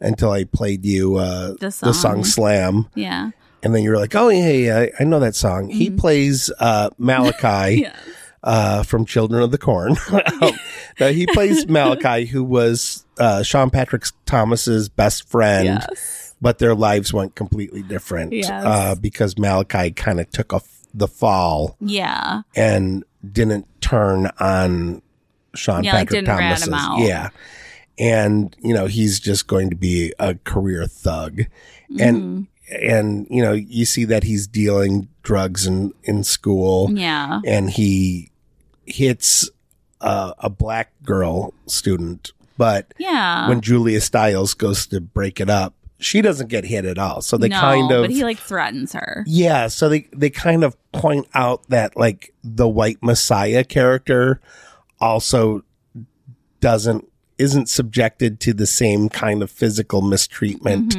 until 0.00 0.30
I 0.30 0.44
played 0.44 0.84
you 0.84 1.16
uh 1.16 1.48
The 1.54 1.56
the 1.66 1.70
song 1.72 1.92
song. 1.94 2.24
Slam, 2.24 2.88
Yeah. 2.94 3.30
and 3.64 3.74
then 3.74 3.82
you 3.82 3.90
were 3.90 3.98
like, 3.98 4.14
oh 4.14 4.28
yeah, 4.28 4.48
yeah, 4.50 4.86
I 5.00 5.04
know 5.04 5.18
that 5.18 5.34
song. 5.34 5.70
He 5.70 5.90
plays 5.90 6.52
uh 6.60 6.90
Malachi 6.98 7.80
Yeah. 7.82 7.96
uh, 8.44 8.82
from 8.84 9.04
Children 9.04 9.42
of 9.42 9.50
the 9.50 9.58
Corn. 9.58 9.96
Now 11.00 11.08
he 11.08 11.26
plays 11.26 11.66
Malachi, 11.68 12.26
who 12.26 12.42
was 12.44 13.04
uh, 13.18 13.42
Sean 13.42 13.70
Patrick 13.70 14.04
Thomas's 14.26 14.88
best 14.88 15.28
friend, 15.28 15.64
Yes. 15.66 16.34
but 16.40 16.58
their 16.58 16.74
lives 16.74 17.12
went 17.12 17.34
completely 17.34 17.82
different 17.82 18.32
Yes. 18.32 18.48
uh, 18.50 18.94
because 18.94 19.38
Malachi 19.38 19.90
kind 19.92 20.20
of 20.20 20.30
took 20.30 20.52
a 20.52 20.60
the 20.94 21.08
fall 21.08 21.76
Yeah. 21.80 22.42
and 22.56 23.04
didn't 23.32 23.66
turn 23.80 24.30
on 24.40 25.02
Sean 25.54 25.84
Yeah, 25.84 25.92
Patrick 25.92 26.24
didn't 26.24 26.26
Thomas's. 26.26 26.68
Yeah. 27.08 27.28
And, 27.98 28.56
you 28.62 28.72
know, 28.72 28.86
he's 28.86 29.18
just 29.20 29.46
going 29.48 29.70
to 29.70 29.76
be 29.76 30.12
a 30.18 30.34
career 30.36 30.86
thug. 30.86 31.42
And, 31.98 32.48
Mm-hmm. 32.70 32.88
and, 32.90 33.26
you 33.30 33.42
know, 33.42 33.52
you 33.52 33.84
see 33.84 34.04
that 34.04 34.22
he's 34.24 34.46
dealing 34.46 35.08
drugs 35.22 35.66
in, 35.66 35.92
in 36.04 36.22
school 36.24 36.90
Yeah. 36.92 37.40
and 37.46 37.68
he 37.70 38.30
hits 38.86 39.50
uh, 40.00 40.32
a 40.38 40.48
black 40.50 40.92
girl 41.02 41.54
student. 41.66 42.32
But 42.56 42.92
Yeah. 42.98 43.48
when 43.48 43.60
Julia 43.60 44.00
Stiles 44.00 44.54
goes 44.54 44.86
to 44.88 45.00
break 45.00 45.40
it 45.40 45.48
up, 45.50 45.74
she 46.00 46.22
doesn't 46.22 46.48
get 46.48 46.64
hit 46.64 46.84
at 46.84 46.98
all. 46.98 47.20
So 47.22 47.36
they 47.36 47.48
no, 47.48 47.58
kind 47.60 47.90
of 47.90 48.02
but 48.02 48.10
he 48.10 48.22
like 48.22 48.38
threatens 48.38 48.92
her. 48.92 49.24
yeah, 49.26 49.66
so 49.66 49.88
they 49.88 50.08
they 50.12 50.30
kind 50.30 50.62
of 50.62 50.76
point 50.92 51.26
out 51.34 51.68
that 51.70 51.96
like 51.96 52.32
the 52.44 52.68
white 52.68 52.98
messiah 53.02 53.64
character 53.64 54.40
also 55.00 55.62
doesn't 56.60 57.04
isn't 57.38 57.68
subjected 57.68 58.40
to 58.40 58.52
the 58.52 58.66
same 58.66 59.08
kind 59.08 59.42
of 59.42 59.50
physical 59.50 60.02
mistreatment 60.02 60.96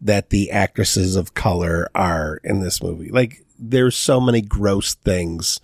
that 0.00 0.30
the 0.30 0.50
actresses 0.50 1.16
of 1.16 1.34
color 1.34 1.90
are 1.94 2.40
in 2.44 2.60
this 2.60 2.82
movie. 2.82 3.08
Like 3.10 3.44
there's 3.58 3.96
so 3.96 4.20
many 4.20 4.40
gross 4.42 4.94
things 4.94 5.60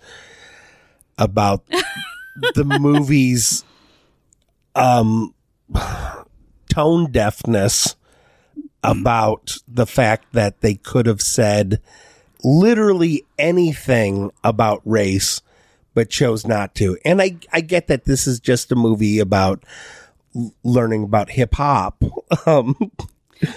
about 1.17 1.63
the 2.55 2.63
movie's 2.63 3.63
um 4.75 5.33
tone 6.69 7.11
deafness 7.11 7.95
about 8.83 9.57
the 9.67 9.85
fact 9.85 10.33
that 10.33 10.61
they 10.61 10.75
could 10.75 11.05
have 11.05 11.21
said 11.21 11.79
literally 12.43 13.23
anything 13.37 14.31
about 14.43 14.81
race 14.85 15.41
but 15.93 16.09
chose 16.09 16.47
not 16.47 16.73
to. 16.75 16.97
And 17.03 17.21
I 17.21 17.37
I 17.51 17.61
get 17.61 17.87
that 17.87 18.05
this 18.05 18.27
is 18.27 18.39
just 18.39 18.71
a 18.71 18.75
movie 18.75 19.19
about 19.19 19.63
learning 20.63 21.03
about 21.03 21.29
hip 21.29 21.53
hop. 21.55 22.03
Um 22.45 22.75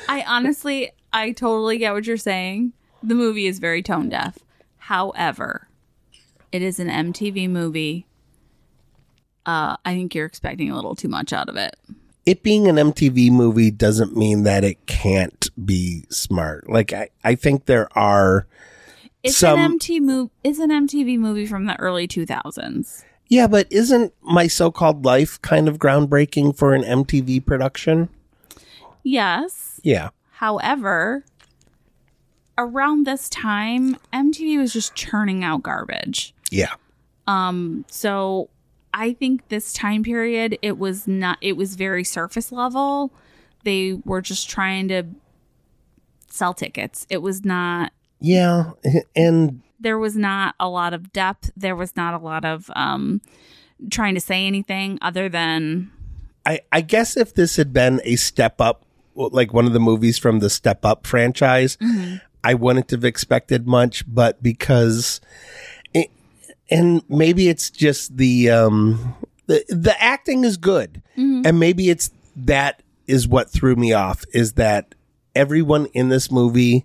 I 0.08 0.24
honestly, 0.26 0.90
I 1.12 1.32
totally 1.32 1.78
get 1.78 1.92
what 1.92 2.06
you're 2.06 2.16
saying. 2.16 2.72
The 3.02 3.14
movie 3.14 3.46
is 3.46 3.58
very 3.58 3.82
tone 3.82 4.08
deaf. 4.08 4.38
However, 4.78 5.68
it 6.52 6.62
is 6.62 6.80
an 6.80 6.88
MTV 6.88 7.48
movie. 7.48 8.06
Uh, 9.46 9.76
I 9.84 9.94
think 9.94 10.14
you're 10.14 10.26
expecting 10.26 10.70
a 10.70 10.74
little 10.76 10.94
too 10.94 11.08
much 11.08 11.32
out 11.32 11.48
of 11.48 11.56
it. 11.56 11.76
it 12.26 12.42
being 12.42 12.66
an 12.68 12.76
MTV 12.76 13.30
movie 13.30 13.70
doesn't 13.70 14.16
mean 14.16 14.44
that 14.44 14.64
it 14.64 14.86
can't 14.86 15.50
be 15.66 16.04
smart. 16.10 16.68
Like 16.70 16.92
I, 16.92 17.10
I 17.22 17.34
think 17.34 17.66
there 17.66 17.88
are 17.96 18.46
It's 19.22 19.36
Some- 19.36 19.58
an 19.60 19.78
MTV 19.78 20.00
movie. 20.00 20.30
It's 20.42 20.58
an 20.58 20.70
MTV 20.70 21.18
movie 21.18 21.46
from 21.46 21.66
the 21.66 21.78
early 21.78 22.08
2000s. 22.08 23.04
yeah, 23.28 23.46
but 23.46 23.66
isn't 23.70 24.12
my 24.22 24.46
so-called 24.46 25.04
life 25.04 25.40
kind 25.42 25.68
of 25.68 25.78
groundbreaking 25.78 26.56
for 26.56 26.72
an 26.74 26.82
MTV 26.82 27.44
production? 27.44 28.08
Yes. 29.02 29.78
Yeah. 29.82 30.10
However, 30.32 31.24
around 32.56 33.06
this 33.06 33.28
time, 33.28 33.96
MTV 34.12 34.58
was 34.58 34.72
just 34.72 34.94
churning 34.94 35.44
out 35.44 35.62
garbage. 35.62 36.34
Yeah. 36.50 36.74
Um, 37.26 37.84
so 37.88 38.48
I 38.94 39.12
think 39.12 39.48
this 39.48 39.72
time 39.72 40.04
period 40.04 40.56
it 40.62 40.78
was 40.78 41.06
not 41.08 41.36
it 41.40 41.56
was 41.56 41.74
very 41.74 42.04
surface 42.04 42.52
level. 42.52 43.12
They 43.64 43.94
were 44.04 44.20
just 44.20 44.48
trying 44.48 44.88
to 44.88 45.04
sell 46.30 46.54
tickets. 46.54 47.06
It 47.10 47.18
was 47.18 47.44
not 47.44 47.92
Yeah, 48.20 48.70
and 49.16 49.62
there 49.80 49.98
was 49.98 50.16
not 50.16 50.54
a 50.60 50.68
lot 50.68 50.94
of 50.94 51.12
depth. 51.12 51.50
There 51.56 51.76
was 51.76 51.96
not 51.96 52.14
a 52.14 52.18
lot 52.18 52.44
of 52.44 52.70
um 52.76 53.20
trying 53.90 54.14
to 54.14 54.20
say 54.20 54.46
anything 54.46 54.98
other 55.02 55.28
than 55.28 55.90
I, 56.46 56.60
I 56.70 56.80
guess 56.80 57.16
if 57.16 57.34
this 57.34 57.56
had 57.56 57.72
been 57.72 58.00
a 58.04 58.16
step 58.16 58.60
up, 58.60 58.84
like 59.14 59.52
one 59.52 59.66
of 59.66 59.72
the 59.72 59.80
movies 59.80 60.18
from 60.18 60.40
the 60.40 60.50
Step 60.50 60.84
Up 60.84 61.06
franchise, 61.06 61.78
I 62.44 62.54
wouldn't 62.54 62.90
have 62.90 63.04
expected 63.04 63.66
much. 63.66 64.04
But 64.06 64.42
because, 64.42 65.20
and 66.74 67.02
maybe 67.08 67.48
it's 67.48 67.70
just 67.70 68.16
the 68.16 68.50
um 68.50 69.14
the 69.46 69.64
the 69.68 69.94
acting 70.02 70.44
is 70.44 70.56
good, 70.56 71.00
and 71.46 71.60
maybe 71.60 71.88
it's 71.88 72.10
that 72.36 72.82
is 73.06 73.28
what 73.28 73.50
threw 73.50 73.76
me 73.76 73.92
off 73.92 74.24
is 74.34 74.54
that 74.54 74.94
everyone 75.34 75.86
in 75.94 76.08
this 76.08 76.30
movie 76.30 76.84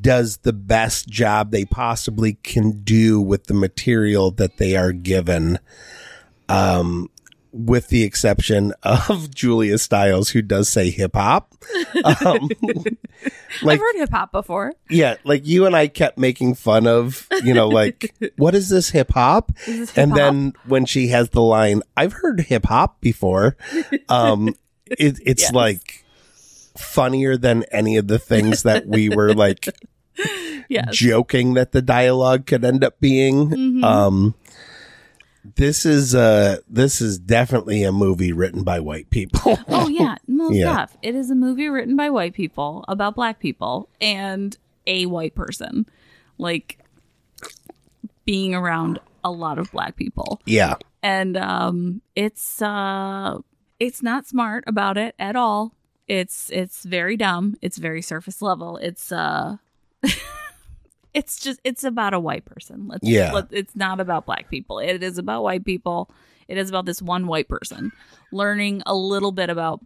does 0.00 0.38
the 0.38 0.52
best 0.52 1.08
job 1.08 1.50
they 1.50 1.64
possibly 1.64 2.34
can 2.44 2.82
do 2.82 3.20
with 3.20 3.44
the 3.44 3.54
material 3.54 4.30
that 4.30 4.58
they 4.58 4.76
are 4.76 4.92
given 4.92 5.58
with 7.52 7.88
the 7.88 8.04
exception 8.04 8.72
of 8.82 9.30
Julia 9.34 9.78
Stiles, 9.78 10.30
who 10.30 10.42
does 10.42 10.68
say 10.68 10.90
hip 10.90 11.14
hop. 11.14 11.54
Um, 12.04 12.48
I've 13.66 13.78
heard 13.78 13.96
hip 13.96 14.10
hop 14.10 14.32
before. 14.32 14.72
yeah, 14.88 15.16
like 15.24 15.46
you 15.46 15.66
and 15.66 15.74
I 15.76 15.88
kept 15.88 16.16
making 16.18 16.54
fun 16.54 16.86
of, 16.86 17.26
you 17.42 17.52
know, 17.54 17.68
like, 17.68 18.14
what 18.36 18.54
is 18.54 18.68
this 18.68 18.90
hip 18.90 19.12
hop? 19.12 19.52
And 19.96 20.14
then 20.14 20.52
when 20.66 20.84
she 20.86 21.08
has 21.08 21.30
the 21.30 21.42
line, 21.42 21.82
I've 21.96 22.12
heard 22.14 22.40
hip 22.40 22.66
hop 22.66 23.00
before, 23.00 23.56
um, 24.08 24.54
it, 24.86 25.18
it's 25.24 25.42
Yes. 25.42 25.52
like 25.52 26.04
funnier 26.76 27.36
than 27.36 27.64
any 27.72 27.96
of 27.96 28.06
the 28.08 28.18
things 28.18 28.62
that 28.62 28.86
we 28.86 29.08
were 29.10 29.34
like 29.34 29.68
yes. 30.68 30.96
joking 30.96 31.54
that 31.54 31.72
the 31.72 31.82
dialogue 31.82 32.46
could 32.46 32.64
end 32.64 32.84
up 32.84 32.98
being. 33.00 33.50
Mhm. 33.50 33.84
Um, 33.84 34.34
this 35.56 35.86
is 35.86 36.14
uh 36.14 36.58
this 36.68 37.00
is 37.00 37.18
definitely 37.18 37.82
a 37.82 37.92
movie 37.92 38.32
written 38.32 38.62
by 38.62 38.80
white 38.80 39.10
people. 39.10 39.58
Oh 39.68 39.88
yeah, 39.88 40.16
most 40.26 40.54
Yeah. 40.56 40.72
stuff. 40.72 40.96
It 41.02 41.14
is 41.14 41.30
a 41.30 41.34
movie 41.34 41.68
written 41.68 41.96
by 41.96 42.10
white 42.10 42.34
people 42.34 42.84
about 42.88 43.14
black 43.14 43.38
people 43.40 43.88
and 44.00 44.56
a 44.86 45.06
white 45.06 45.34
person, 45.34 45.86
like 46.38 46.78
being 48.24 48.54
around 48.54 48.98
a 49.24 49.30
lot 49.30 49.58
of 49.58 49.70
black 49.72 49.96
people, 49.96 50.40
yeah. 50.46 50.74
and 51.02 51.36
um, 51.36 52.00
it's 52.16 52.60
uh, 52.62 53.38
it's 53.78 54.02
not 54.02 54.26
smart 54.26 54.64
about 54.66 54.96
it 54.98 55.14
at 55.18 55.36
all. 55.36 55.74
It's 56.08 56.50
it's 56.50 56.84
very 56.84 57.16
dumb. 57.16 57.56
It's 57.62 57.78
very 57.78 58.02
surface 58.02 58.42
level. 58.42 58.76
It's 58.76 59.12
uh. 59.12 59.56
It's 61.14 61.40
just 61.40 61.60
it's 61.64 61.82
about 61.84 62.14
a 62.14 62.20
white 62.20 62.44
person. 62.44 62.86
Let's 62.88 63.06
Yeah. 63.08 63.32
let- 63.32 63.48
it's 63.50 63.74
not 63.74 64.00
about 64.00 64.26
black 64.26 64.48
people. 64.50 64.78
It 64.78 65.02
is 65.02 65.18
about 65.18 65.42
white 65.42 65.64
people. 65.64 66.10
It 66.48 66.56
is 66.58 66.68
about 66.68 66.84
this 66.86 67.00
one 67.02 67.26
white 67.26 67.48
person 67.48 67.92
learning 68.32 68.82
a 68.86 68.94
little 68.94 69.32
bit 69.32 69.50
about 69.50 69.80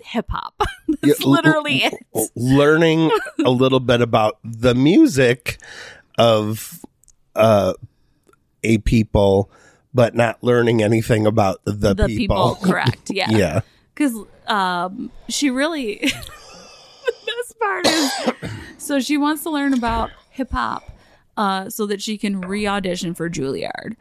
hip 0.00 0.26
hop. 0.30 0.54
That's 1.02 1.20
Yeah, 1.20 1.26
literally 1.26 1.84
it. 1.84 1.94
l- 2.14 2.28
learning 2.34 3.10
a 3.44 3.50
little 3.50 3.80
bit 3.80 4.00
about 4.00 4.38
the 4.44 4.74
music 4.74 5.58
of 6.18 6.84
uh 7.36 7.74
a 8.62 8.78
people 8.78 9.50
but 9.92 10.14
not 10.14 10.42
learning 10.42 10.82
anything 10.82 11.24
about 11.26 11.60
the, 11.64 11.94
The 11.94 12.06
people. 12.06 12.54
people, 12.54 12.54
correct? 12.62 13.10
Yeah, 13.14 13.30
yeah. 13.30 13.60
Because 13.94 14.16
um, 14.48 15.10
she 15.28 15.50
really 15.50 15.98
the 16.02 17.12
best 17.26 17.58
part 17.60 17.86
is 17.86 18.10
so 18.84 19.00
she 19.00 19.16
wants 19.16 19.42
to 19.44 19.50
learn 19.50 19.72
about 19.74 20.10
hip 20.30 20.50
hop 20.50 20.82
uh, 21.36 21.68
so 21.70 21.86
that 21.86 22.00
she 22.02 22.16
can 22.18 22.40
re 22.40 22.66
audition 22.66 23.14
for 23.14 23.28
Juilliard, 23.30 23.96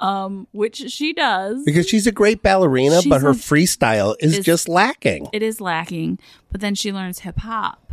um, 0.00 0.46
which 0.52 0.76
she 0.90 1.12
does. 1.12 1.64
Because 1.64 1.88
she's 1.88 2.06
a 2.06 2.12
great 2.12 2.42
ballerina, 2.42 3.02
She's 3.02 3.08
but 3.10 3.20
her 3.22 3.30
a- 3.30 3.34
freestyle 3.34 4.14
is, 4.20 4.38
is- 4.38 4.44
just 4.44 4.68
lacking. 4.68 5.28
it 5.32 5.42
is 5.42 5.60
lacking 5.60 6.18
but 6.50 6.60
then 6.60 6.74
she 6.74 6.92
learns 6.92 7.20
hip 7.20 7.38
hop 7.38 7.92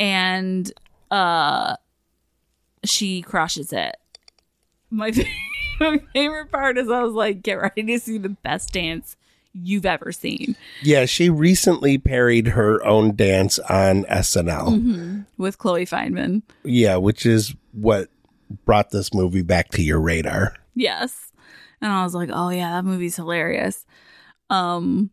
and 0.00 0.72
uh 1.10 1.76
she 2.84 3.22
crushes 3.22 3.72
it 3.72 3.96
my, 4.90 5.12
my 5.78 5.98
favorite 6.12 6.50
part 6.50 6.76
is 6.78 6.88
i 6.90 7.02
was 7.02 7.12
like 7.14 7.42
get 7.42 7.54
ready 7.54 7.82
to 7.84 7.98
see 8.00 8.18
the 8.18 8.28
best 8.28 8.72
dance 8.72 9.16
you've 9.54 9.86
ever 9.86 10.12
seen. 10.12 10.56
Yeah, 10.82 11.04
she 11.06 11.28
recently 11.30 11.98
parried 11.98 12.48
her 12.48 12.84
own 12.84 13.14
dance 13.16 13.58
on 13.58 14.04
SNL. 14.04 15.24
with 15.38 15.58
Chloe 15.58 15.86
Fineman. 15.86 16.42
Yeah, 16.64 16.96
which 16.96 17.26
is 17.26 17.54
what 17.72 18.08
brought 18.64 18.90
this 18.90 19.12
movie 19.14 19.42
back 19.42 19.70
to 19.70 19.82
your 19.82 20.00
radar. 20.00 20.54
yes. 20.74 21.30
And 21.80 21.90
i 21.92 22.04
was 22.04 22.14
like 22.14 22.30
oh 22.32 22.50
yeah 22.50 22.70
that 22.74 22.84
movie's 22.84 23.16
hilarious. 23.16 23.84
Um 24.50 25.10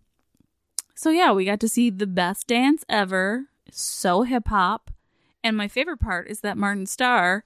so 0.94 1.10
yeah 1.10 1.32
we 1.32 1.46
got 1.46 1.60
to 1.62 1.68
see 1.70 1.90
the 1.90 2.06
best 2.08 2.46
dance 2.48 2.84
ever. 2.88 3.46
So 3.72 4.22
hip 4.24 4.48
hop 4.50 4.92
and 5.44 5.56
my 5.58 5.68
favorite 5.68 6.00
part 6.00 6.28
is 6.30 6.42
that 6.42 6.58
martin 6.58 6.86
starr 6.86 7.44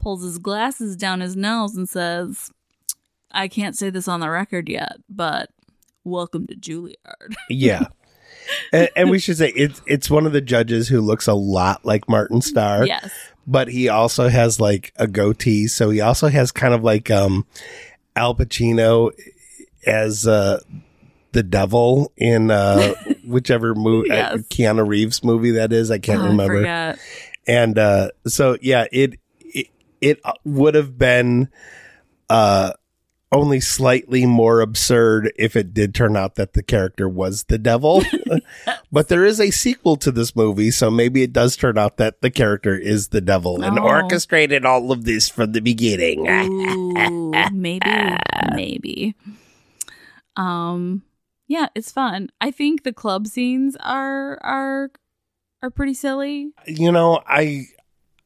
pulls 0.00 0.22
his 0.22 0.38
glasses 0.38 0.96
down 0.96 1.20
his 1.20 1.34
nose 1.36 1.74
and 1.76 1.88
says 1.88 2.50
i 3.32 3.48
can't 3.48 3.76
say 3.76 3.90
this 3.90 4.06
on 4.08 4.20
the 4.20 4.30
record 4.30 4.68
yet 4.68 4.96
but 5.08 5.50
welcome 6.04 6.46
to 6.46 6.54
juilliard 6.56 7.34
Yeah. 7.50 7.86
and, 8.72 8.88
and 8.96 9.10
we 9.10 9.18
should 9.18 9.36
say 9.36 9.50
it's 9.54 9.80
it's 9.86 10.10
one 10.10 10.26
of 10.26 10.32
the 10.32 10.40
judges 10.40 10.88
who 10.88 11.00
looks 11.00 11.26
a 11.28 11.34
lot 11.34 11.84
like 11.84 12.08
Martin 12.08 12.40
Starr, 12.42 12.86
yes 12.86 13.10
but 13.46 13.66
he 13.68 13.88
also 13.88 14.28
has 14.28 14.60
like 14.60 14.92
a 14.96 15.06
goatee, 15.08 15.66
so 15.66 15.90
he 15.90 16.00
also 16.00 16.28
has 16.28 16.52
kind 16.52 16.74
of 16.74 16.84
like 16.84 17.10
um 17.10 17.44
Al 18.14 18.34
Pacino 18.36 19.10
as 19.86 20.26
uh 20.28 20.60
the 21.32 21.42
devil 21.42 22.12
in 22.16 22.50
uh 22.50 22.94
whichever 23.26 23.74
movie 23.74 24.08
Yes. 24.10 24.42
Keanu 24.48 24.86
Reeves 24.86 25.24
movie 25.24 25.52
that 25.52 25.72
is, 25.72 25.90
I 25.90 25.98
can't 25.98 26.20
Oh, 26.22 26.26
remember. 26.26 26.58
forget. 26.60 26.98
and 27.46 27.78
uh 27.78 28.10
so 28.26 28.56
yeah 28.60 28.86
it 28.92 29.14
it, 29.40 29.68
it 30.00 30.20
would 30.44 30.74
have 30.76 30.96
been 30.98 31.48
uh 32.30 32.72
only 33.32 33.58
slightly 33.60 34.26
more 34.26 34.60
absurd 34.60 35.32
if 35.36 35.56
it 35.56 35.72
did 35.72 35.94
turn 35.94 36.16
out 36.16 36.34
that 36.34 36.52
the 36.52 36.62
character 36.62 37.08
was 37.08 37.44
the 37.44 37.56
devil 37.58 38.02
but 38.92 39.08
there 39.08 39.24
is 39.24 39.40
a 39.40 39.50
sequel 39.50 39.96
to 39.96 40.10
this 40.12 40.36
movie 40.36 40.70
so 40.70 40.90
maybe 40.90 41.22
it 41.22 41.32
does 41.32 41.56
turn 41.56 41.78
out 41.78 41.96
that 41.96 42.20
the 42.20 42.30
character 42.30 42.76
is 42.76 43.08
the 43.08 43.20
devil 43.22 43.62
and 43.62 43.78
Oh. 43.78 43.82
orchestrated 43.82 44.64
all 44.66 44.92
of 44.92 45.04
this 45.04 45.28
from 45.28 45.52
the 45.52 45.60
beginning 45.60 46.28
Ooh, 46.28 47.32
maybe, 47.52 47.90
maybe. 48.54 49.14
Um, 50.36 51.02
yeah, 51.48 51.66
it's 51.74 51.92
fun. 51.92 52.30
I 52.40 52.50
think 52.50 52.82
the 52.84 52.92
club 52.92 53.26
scenes 53.26 53.76
are 53.80 54.38
are 54.42 54.90
are 55.62 55.70
pretty 55.70 55.94
silly. 55.94 56.50
you 56.66 56.90
know 56.90 57.20
i 57.26 57.66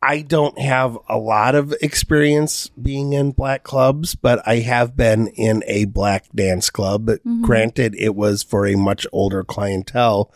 i 0.09 0.21
don't 0.23 0.59
have 0.59 0.97
a 1.09 1.19
lot 1.19 1.55
of 1.55 1.75
experience 1.81 2.69
being 2.81 3.12
in 3.12 3.33
black 3.33 3.62
clubs 3.64 4.14
but 4.14 4.40
i 4.47 4.57
have 4.57 4.97
been 4.97 5.27
in 5.29 5.62
a 5.66 5.85
black 5.87 6.25
dance 6.35 6.71
club. 6.71 7.07
Mhm. 7.09 7.42
granted 7.42 7.95
it 7.99 8.14
was 8.14 8.42
for 8.42 8.66
a 8.66 8.77
much 8.77 9.07
older 9.12 9.42
clientele 9.45 10.31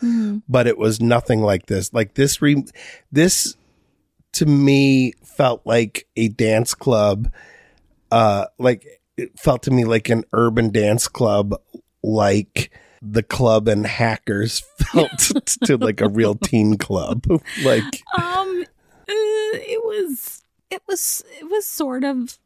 but 0.49 0.67
it 0.67 0.77
was 0.77 0.99
nothing 0.99 1.41
like 1.41 1.67
this. 1.67 1.93
Like 1.93 2.15
this 2.15 2.41
re- 2.41 2.65
this 3.11 3.55
to 4.33 4.45
me 4.45 5.13
felt 5.23 5.61
like 5.65 6.07
a 6.15 6.27
dance 6.29 6.73
club 6.73 7.31
uh 8.11 8.45
like 8.59 8.85
it 9.17 9.37
felt 9.39 9.63
to 9.63 9.71
me 9.71 9.83
like 9.85 10.09
an 10.09 10.23
urban 10.33 10.71
dance 10.71 11.07
club 11.07 11.53
like 12.03 12.71
the 13.01 13.23
club 13.23 13.67
and 13.67 13.85
hackers 13.85 14.61
felt 14.79 15.17
to 15.65 15.77
like 15.77 16.01
a 16.01 16.07
real 16.09 16.35
teen 16.35 16.77
club. 16.77 17.25
Like 17.63 18.03
uh, 18.17 18.40
it 19.53 19.83
was 19.83 20.43
it 20.69 20.81
was 20.87 21.23
it 21.39 21.49
was 21.49 21.65
sort 21.67 22.03
of 22.03 22.37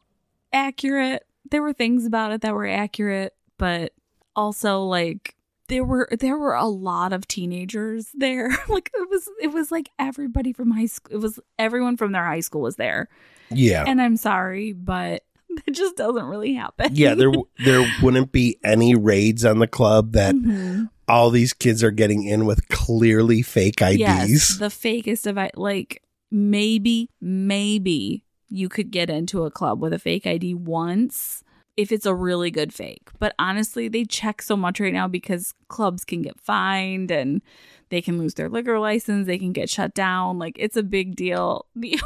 accurate. 0.54 1.26
There 1.52 1.62
were 1.62 1.74
things 1.74 2.06
about 2.06 2.32
it 2.32 2.42
that 2.42 2.54
were 2.54 2.68
accurate, 2.68 3.34
but 3.58 3.94
also 4.36 4.82
like 4.84 5.36
there 5.68 5.84
were 5.84 6.08
there 6.20 6.38
were 6.38 6.54
a 6.54 6.66
lot 6.68 7.14
of 7.14 7.28
teenagers 7.28 8.10
there. 8.14 8.50
like 8.70 8.92
it 8.94 9.10
was 9.10 9.30
it 9.42 9.52
was 9.54 9.72
like 9.72 9.90
everybody 10.00 10.54
from 10.54 10.72
high 10.72 10.86
school. 10.88 11.16
It 11.16 11.22
was 11.22 11.40
everyone 11.60 11.98
from 11.98 12.12
their 12.12 12.26
high 12.26 12.40
school 12.42 12.62
was 12.62 12.76
there. 12.78 13.10
yeah 13.52 13.84
And 13.88 14.02
I'm 14.02 14.18
sorry, 14.18 14.74
but 14.74 15.24
it 15.68 15.72
just 15.72 15.96
doesn't 15.96 16.26
really 16.26 16.54
happen. 16.54 16.90
yeah 16.94 17.14
there 17.16 17.32
there 17.64 17.86
wouldn't 18.02 18.32
be 18.32 18.58
any 18.64 18.96
raids 18.96 19.46
on 19.46 19.60
the 19.60 19.68
club 19.68 20.14
that 20.14 20.36
Mhm. 20.36 20.90
all 21.08 21.30
these 21.30 21.54
kids 21.54 21.84
are 21.84 21.92
getting 21.92 22.24
in 22.24 22.46
with 22.46 22.68
clearly 22.70 23.42
fake 23.44 23.82
IDs 23.82 24.00
Yes, 24.00 24.58
the 24.58 24.68
fakest 24.70 25.28
of 25.28 25.38
like 25.58 26.02
maybe 26.32 27.10
maybe 27.22 28.24
you 28.50 28.70
could 28.70 28.92
get 28.92 29.10
into 29.10 29.44
a 29.44 29.52
club 29.52 29.82
with 29.82 29.94
a 29.94 30.00
fake 30.00 30.26
ID 30.28 30.54
once 30.54 31.44
if 31.78 31.92
it's 31.92 32.06
a 32.06 32.16
really 32.16 32.52
good 32.52 32.74
fake. 32.74 33.10
But 33.20 33.36
honestly, 33.38 33.88
they 33.88 34.06
check 34.06 34.42
so 34.42 34.56
much 34.56 34.80
right 34.80 34.94
now 34.94 35.08
because 35.08 35.54
clubs 35.68 36.06
can 36.06 36.22
get 36.22 36.40
fined 36.40 37.12
and 37.12 37.42
they 37.90 38.02
can 38.02 38.18
lose 38.18 38.36
their 38.36 38.50
liquor 38.50 38.80
license, 38.80 39.28
they 39.28 39.38
can 39.38 39.52
get 39.52 39.70
shut 39.70 39.94
down. 39.94 40.40
Like 40.40 40.56
it's 40.58 40.78
a 40.78 40.84
big 40.84 41.16
deal. 41.16 41.66
The 41.76 42.00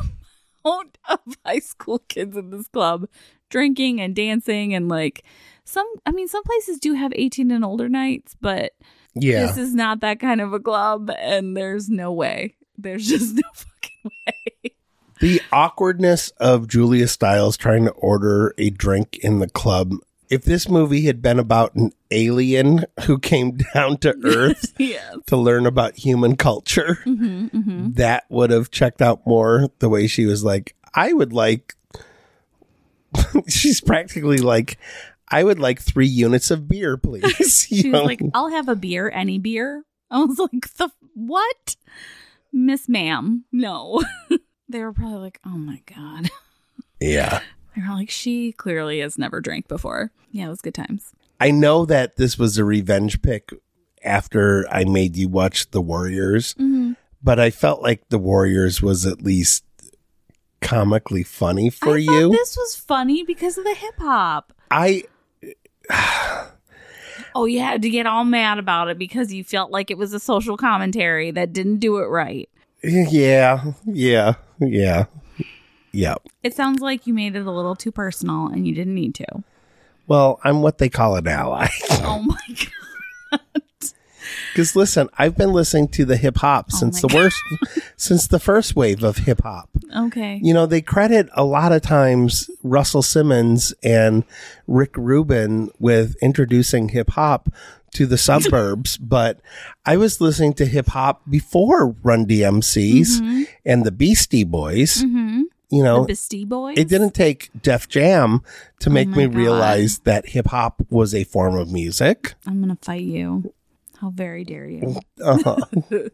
amount 0.65 0.97
of 1.07 1.19
high 1.45 1.59
school 1.59 1.99
kids 2.09 2.35
in 2.35 2.49
this 2.49 2.67
club 2.67 3.07
drinking 3.49 4.01
and 4.01 4.13
dancing 4.13 4.73
and 4.73 4.89
like 4.89 5.23
some 5.63 5.87
I 6.05 6.11
mean 6.11 6.27
some 6.27 6.43
places 6.43 6.79
do 6.79 6.93
have 6.93 7.13
18 7.15 7.49
and 7.49 7.63
older 7.63 7.87
nights, 7.87 8.35
but 8.41 8.73
yeah 9.15 9.45
this 9.45 9.57
is 9.57 9.73
not 9.73 10.01
that 10.01 10.19
kind 10.19 10.41
of 10.41 10.51
a 10.53 10.59
club 10.59 11.09
and 11.17 11.55
there's 11.57 11.89
no 11.89 12.11
way 12.11 12.55
there's 12.77 13.07
just 13.07 13.35
no 13.35 13.41
fucking 13.53 13.78
way 14.03 14.71
the 15.19 15.41
awkwardness 15.51 16.29
of 16.37 16.67
Julia 16.67 17.07
Stiles 17.07 17.57
trying 17.57 17.85
to 17.85 17.91
order 17.91 18.53
a 18.57 18.69
drink 18.69 19.17
in 19.17 19.39
the 19.39 19.49
club. 19.49 19.93
If 20.29 20.43
this 20.43 20.69
movie 20.69 21.05
had 21.05 21.21
been 21.23 21.39
about 21.39 21.73
an 21.75 21.91
alien 22.11 22.85
who 23.05 23.17
came 23.17 23.57
down 23.73 23.97
to 23.97 24.15
Earth 24.23 24.73
yes 24.79 25.17
to 25.27 25.35
learn 25.37 25.65
about 25.65 25.97
human 25.97 26.35
culture, 26.35 26.99
hmm 27.03 27.47
hmm 27.47 27.89
that 27.93 28.25
would 28.29 28.51
have 28.51 28.69
checked 28.71 29.01
out 29.01 29.25
more 29.25 29.67
the 29.79 29.89
way 29.89 30.05
she 30.07 30.25
was 30.25 30.43
like, 30.43 30.75
I 30.93 31.13
would 31.13 31.33
like, 31.33 31.75
she's 33.47 33.81
practically 33.81 34.37
like, 34.37 34.77
I 35.27 35.43
would 35.43 35.59
like 35.59 35.81
three 35.81 36.07
units 36.07 36.51
of 36.51 36.67
beer, 36.67 36.97
please. 36.97 37.67
You 37.71 37.81
She 37.81 37.89
was 37.89 37.99
know? 37.99 38.05
like, 38.05 38.21
I'll 38.33 38.49
have 38.49 38.69
a 38.69 38.75
beer, 38.75 39.09
any 39.09 39.37
beer. 39.39 39.83
I 40.11 40.19
was 40.23 40.39
like, 40.39 40.73
the 40.77 40.89
what? 41.15 41.75
Miss 42.51 42.89
Ma'am, 42.89 43.45
no. 43.51 44.03
they 44.69 44.83
were 44.83 44.93
probably 44.93 45.19
like, 45.19 45.39
oh 45.45 45.57
my 45.57 45.81
God. 45.85 46.29
yeah. 46.99 47.41
They 47.75 47.83
were 47.87 47.93
like, 47.93 48.09
she 48.09 48.51
clearly 48.51 48.99
has 48.99 49.17
never 49.17 49.39
drank 49.39 49.67
before. 49.69 50.11
Yeah, 50.31 50.47
it 50.47 50.49
was 50.49 50.59
good 50.61 50.73
times. 50.73 51.13
I 51.39 51.51
know 51.51 51.85
that 51.85 52.17
this 52.17 52.37
was 52.37 52.57
a 52.57 52.65
revenge 52.65 53.21
pick 53.21 53.51
after 54.03 54.65
I 54.69 54.83
made 54.83 55.15
you 55.15 55.29
watch 55.29 55.69
The 55.71 55.79
Warriors, 55.79 56.55
Mm-hmm. 56.55 56.93
but 57.23 57.39
I 57.39 57.51
felt 57.51 57.81
like 57.81 58.09
The 58.09 58.17
Warriors 58.17 58.81
was 58.81 59.05
at 59.05 59.21
least 59.21 59.63
comically 60.61 61.23
funny 61.23 61.69
for 61.69 61.93
I 61.93 61.97
you. 61.99 62.29
thought 62.31 62.37
this 62.37 62.57
was 62.57 62.75
funny 62.75 63.23
because 63.23 63.57
of 63.57 63.63
the 63.63 63.75
hip 63.75 63.95
hop. 63.99 64.51
I 64.71 65.03
Oh, 67.35 67.45
you 67.45 67.59
had 67.59 67.81
to 67.83 67.89
get 67.89 68.05
all 68.05 68.23
mad 68.23 68.57
about 68.59 68.87
it 68.87 68.97
because 68.97 69.33
you 69.33 69.43
felt 69.43 69.71
like 69.71 69.91
it 69.91 69.97
was 69.97 70.13
a 70.13 70.19
social 70.19 70.57
commentary 70.57 71.31
that 71.31 71.53
didn't 71.53 71.77
do 71.79 71.97
it 71.97 72.05
right. 72.05 72.49
yeah, 72.83 73.73
yeah, 73.85 74.33
yeah. 74.59 75.05
Yeah. 75.91 76.15
It 76.43 76.53
sounds 76.53 76.81
like 76.81 77.07
you 77.07 77.13
made 77.13 77.35
it 77.35 77.45
a 77.45 77.51
little 77.51 77.75
too 77.75 77.91
personal 77.91 78.47
and 78.47 78.67
you 78.67 78.75
didn't 78.75 78.93
need 78.95 79.15
to. 79.15 79.43
Well, 80.07 80.39
I'm 80.43 80.61
what 80.61 80.77
they 80.77 80.89
call 80.89 81.15
an 81.15 81.27
ally. 81.27 81.67
Oh 81.91 82.21
my 82.25 82.37
god. 83.31 83.61
Because 84.53 84.75
listen, 84.75 85.09
I've 85.17 85.37
been 85.37 85.53
listening 85.53 85.87
to 85.89 86.05
the 86.05 86.17
hip 86.17 86.37
hop 86.37 86.71
since 86.71 87.03
Oh 87.03 87.07
my 87.07 87.13
the 87.13 87.15
worst, 87.17 87.43
since 87.97 88.27
the 88.27 88.39
first 88.39 88.75
wave 88.75 89.03
of 89.03 89.17
hip 89.17 89.41
hop. 89.43 89.69
Okay. 89.95 90.39
You 90.43 90.53
know, 90.53 90.65
they 90.65 90.81
credit 90.81 91.29
a 91.33 91.43
lot 91.43 91.71
of 91.71 91.81
times 91.81 92.49
Russell 92.63 93.01
Simmons 93.01 93.73
and 93.83 94.23
Rick 94.67 94.95
Rubin 94.97 95.69
with 95.79 96.15
introducing 96.21 96.89
hip 96.89 97.11
hop 97.11 97.49
to 97.93 98.05
the 98.05 98.17
suburbs, 98.17 98.97
but 99.01 99.39
I 99.85 99.97
was 99.97 100.21
listening 100.21 100.53
to 100.55 100.65
hip 100.65 100.87
hop 100.89 101.21
before 101.29 101.95
Run 102.03 102.25
DMC's 102.27 103.19
and 103.65 103.83
the 103.85 103.91
Beastie 103.91 104.43
Boys. 104.43 105.03
Mm-hmm. 105.03 105.41
You 105.71 105.83
know, 105.83 106.01
the 106.01 106.07
Beastie 106.09 106.45
Boys. 106.45 106.77
it 106.77 106.87
didn't 106.87 107.13
take 107.13 107.49
Def 107.61 107.87
Jam 107.87 108.41
to 108.79 108.89
make 108.89 109.07
Oh 109.09 109.11
me 109.15 109.25
God. 109.27 109.35
realize 109.35 109.99
that 109.99 110.29
hip 110.29 110.47
hop 110.47 110.81
was 110.89 111.13
a 111.13 111.23
form 111.23 111.55
of 111.55 111.71
music. 111.71 112.33
I'm 112.47 112.59
gonna 112.61 112.77
fight 112.81 113.03
you. 113.03 113.53
How 113.99 114.09
very 114.11 114.43
dare 114.43 114.67
you? 114.67 114.99
Uh-huh. 115.23 115.57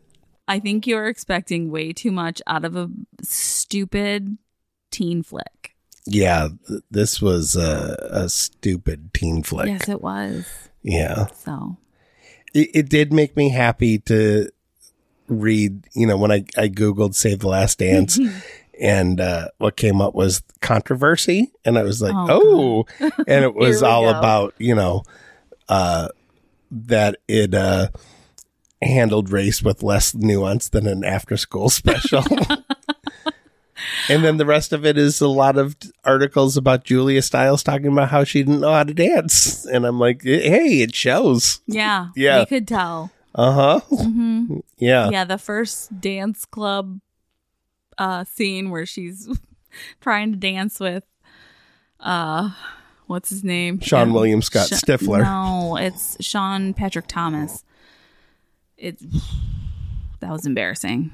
I 0.47 0.59
think 0.59 0.85
you're 0.87 1.07
expecting 1.07 1.71
way 1.71 1.93
too 1.93 2.11
much 2.11 2.41
out 2.47 2.65
of 2.65 2.75
a 2.75 2.89
stupid 3.21 4.37
teen 4.91 5.23
flick. 5.23 5.75
yeah, 6.05 6.49
th- 6.67 6.81
this 6.91 7.21
was 7.21 7.55
a, 7.55 7.95
a 8.11 8.29
stupid 8.29 9.13
teen 9.13 9.43
flick. 9.43 9.67
Yes, 9.67 9.89
it 9.89 10.01
was. 10.01 10.45
Yeah. 10.83 11.25
So 11.27 11.77
it, 12.53 12.69
it 12.73 12.89
did 12.89 13.11
make 13.11 13.35
me 13.35 13.49
happy 13.49 13.97
to 13.99 14.49
read, 15.27 15.87
you 15.93 16.05
know, 16.05 16.17
when 16.17 16.31
I, 16.31 16.45
I 16.57 16.69
Googled 16.69 17.15
Save 17.15 17.39
the 17.39 17.47
Last 17.47 17.79
Dance 17.79 18.19
and 18.79 19.19
uh, 19.19 19.47
what 19.57 19.75
came 19.77 19.99
up 20.01 20.13
was 20.13 20.43
controversy. 20.61 21.51
And 21.65 21.77
I 21.77 21.83
was 21.83 22.01
like, 22.01 22.13
Oh, 22.15 22.85
oh, 22.99 23.09
and 23.27 23.43
it 23.43 23.55
was 23.55 23.81
all 23.81 24.11
go. 24.11 24.17
about, 24.19 24.53
you 24.59 24.75
know, 24.75 25.03
uh, 25.69 26.09
that 26.75 27.17
it 27.27 27.53
uh, 27.55 27.87
handled 28.81 29.31
race 29.31 29.63
with 29.63 29.81
less 29.81 30.13
nuance 30.13 30.69
than 30.69 30.85
an 30.87 31.03
after 31.03 31.37
school 31.37 31.69
special. 31.81 32.23
and 34.09 34.23
then 34.23 34.37
the 34.37 34.45
rest 34.45 34.73
of 34.73 34.85
it 34.85 34.97
is 34.97 35.21
a 35.21 35.27
lot 35.27 35.57
of 35.57 35.75
articles 36.03 36.57
about 36.57 36.83
Julia 36.83 37.21
Stiles 37.21 37.63
talking 37.63 37.87
about 37.87 38.09
how 38.09 38.23
she 38.23 38.43
didn't 38.43 38.59
know 38.61 38.71
how 38.73 38.83
to 38.83 38.93
dance. 38.93 39.65
And 39.65 39.85
I'm 39.85 39.99
like, 39.99 40.21
hey, 40.23 40.81
it 40.81 40.93
shows. 40.93 41.61
yeah, 41.67 42.07
Yeah. 42.15 42.41
you 42.41 42.45
could 42.45 42.67
tell. 42.67 43.11
Uh 43.33 43.51
huh. 43.51 43.79
hmm 43.97 44.59
Yeah. 44.77 45.09
Yeah, 45.09 45.23
the 45.25 45.37
first 45.37 45.99
dance 45.99 46.45
club 46.45 46.99
uh 47.97 48.23
scene 48.25 48.69
where 48.71 48.85
she's 48.85 49.27
trying 50.01 50.31
to 50.31 50.37
dance 50.37 50.79
with 50.81 51.05
uh 52.01 52.49
what's 53.07 53.29
his 53.29 53.43
name? 53.43 53.79
Sean 53.79 54.09
Yeah. 54.09 54.13
William 54.13 54.41
Scott 54.41 54.67
Sha- 54.69 54.75
Stifler. 54.75 55.23
No, 55.23 55.77
it's 55.77 56.17
Sean 56.23 56.73
Patrick 56.73 57.07
Thomas. 57.07 57.63
It's 58.77 59.03
that 60.19 60.31
was 60.31 60.45
embarrassing. 60.45 61.11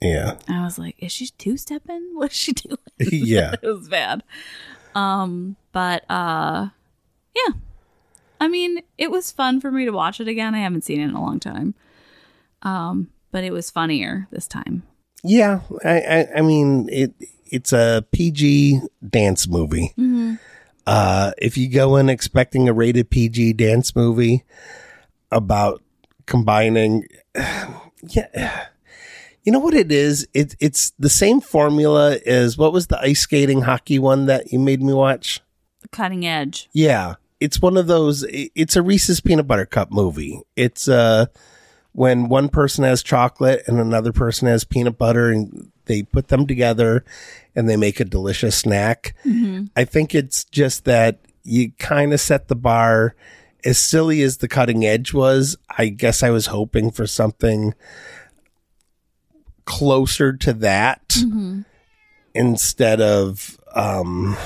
Yeah. 0.00 0.36
I 0.48 0.62
was 0.64 0.78
like, 0.78 0.96
is 0.98 1.12
she 1.12 1.28
two 1.38 1.56
stepping? 1.56 2.10
What's 2.14 2.34
she 2.36 2.52
doing? 2.52 2.76
Yeah. 3.00 3.54
it 3.62 3.66
was 3.66 3.88
bad. 3.88 4.22
Um, 4.94 5.56
but 5.72 6.04
uh 6.10 6.68
yeah. 7.34 7.52
I 8.40 8.48
mean, 8.48 8.82
it 8.98 9.10
was 9.10 9.32
fun 9.32 9.60
for 9.60 9.70
me 9.70 9.84
to 9.86 9.90
watch 9.92 10.20
it 10.20 10.28
again. 10.28 10.54
I 10.54 10.58
haven't 10.58 10.84
seen 10.84 11.00
it 11.00 11.04
in 11.04 11.14
a 11.14 11.20
long 11.22 11.40
time. 11.40 11.74
Um, 12.62 13.08
but 13.30 13.44
it 13.44 13.50
was 13.52 13.70
funnier 13.70 14.28
this 14.30 14.46
time. 14.46 14.82
Yeah. 15.24 15.60
I, 15.84 16.00
I, 16.00 16.28
I 16.36 16.40
mean, 16.42 16.88
it, 16.90 17.14
it's 17.46 17.72
a 17.72 18.04
PG 18.12 18.80
dance 19.08 19.48
movie. 19.48 19.92
Uh, 20.86 21.32
if 21.38 21.56
you 21.56 21.68
go 21.68 21.96
in 21.96 22.08
expecting 22.08 22.68
a 22.68 22.72
rated 22.72 23.10
PG 23.10 23.54
dance 23.54 23.96
movie 23.96 24.44
about 25.32 25.82
combining, 26.26 27.06
yeah, 27.34 28.66
you 29.44 29.52
know 29.52 29.58
what 29.58 29.74
it 29.74 29.90
is? 29.90 30.26
It, 30.32 30.54
it's 30.60 30.90
the 30.98 31.08
same 31.08 31.40
formula 31.40 32.18
as 32.26 32.56
what 32.56 32.72
was 32.72 32.86
the 32.86 33.00
ice 33.00 33.20
skating 33.20 33.62
hockey 33.62 33.98
one 33.98 34.26
that 34.26 34.52
you 34.52 34.58
made 34.58 34.82
me 34.82 34.92
watch? 34.92 35.40
Cutting 35.92 36.26
edge. 36.26 36.68
Yeah, 36.72 37.14
it's 37.40 37.60
one 37.60 37.76
of 37.76 37.86
those. 37.86 38.24
It's 38.28 38.76
a 38.76 38.82
Reese's 38.82 39.20
peanut 39.20 39.46
butter 39.46 39.66
cup 39.66 39.92
movie. 39.92 40.40
It's 40.56 40.88
uh 40.88 41.26
when 41.96 42.28
one 42.28 42.50
person 42.50 42.84
has 42.84 43.02
chocolate 43.02 43.62
and 43.66 43.80
another 43.80 44.12
person 44.12 44.46
has 44.48 44.64
peanut 44.64 44.98
butter, 44.98 45.30
and 45.30 45.72
they 45.86 46.02
put 46.02 46.28
them 46.28 46.46
together 46.46 47.02
and 47.54 47.70
they 47.70 47.76
make 47.76 48.00
a 48.00 48.04
delicious 48.04 48.54
snack. 48.54 49.14
I 49.74 49.86
think 49.86 50.14
it's 50.14 50.44
just 50.44 50.84
that 50.84 51.20
you 51.42 51.72
kind 51.78 52.12
of 52.12 52.20
set 52.20 52.48
the 52.48 52.54
bar. 52.54 53.16
As 53.64 53.78
silly 53.78 54.20
as 54.20 54.36
the 54.36 54.46
cutting 54.46 54.84
edge 54.84 55.14
was, 55.14 55.56
I 55.70 55.88
guess 55.88 56.22
I 56.22 56.28
was 56.28 56.46
hoping 56.46 56.90
for 56.90 57.06
something 57.06 57.72
closer 59.64 60.34
to 60.34 60.52
that 60.52 61.16
instead 62.34 63.00
of 63.00 63.58
um 63.74 64.36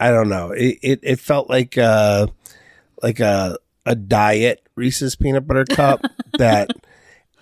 I 0.00 0.10
don't 0.10 0.30
know. 0.30 0.52
It 0.52 0.78
it, 0.82 1.00
it 1.02 1.20
felt 1.20 1.50
like 1.50 1.76
uh 1.76 2.28
like 3.02 3.20
a 3.20 3.58
a 3.88 3.94
diet 3.96 4.66
Reese's 4.76 5.16
peanut 5.16 5.46
butter 5.46 5.64
cup 5.64 6.02
that 6.38 6.70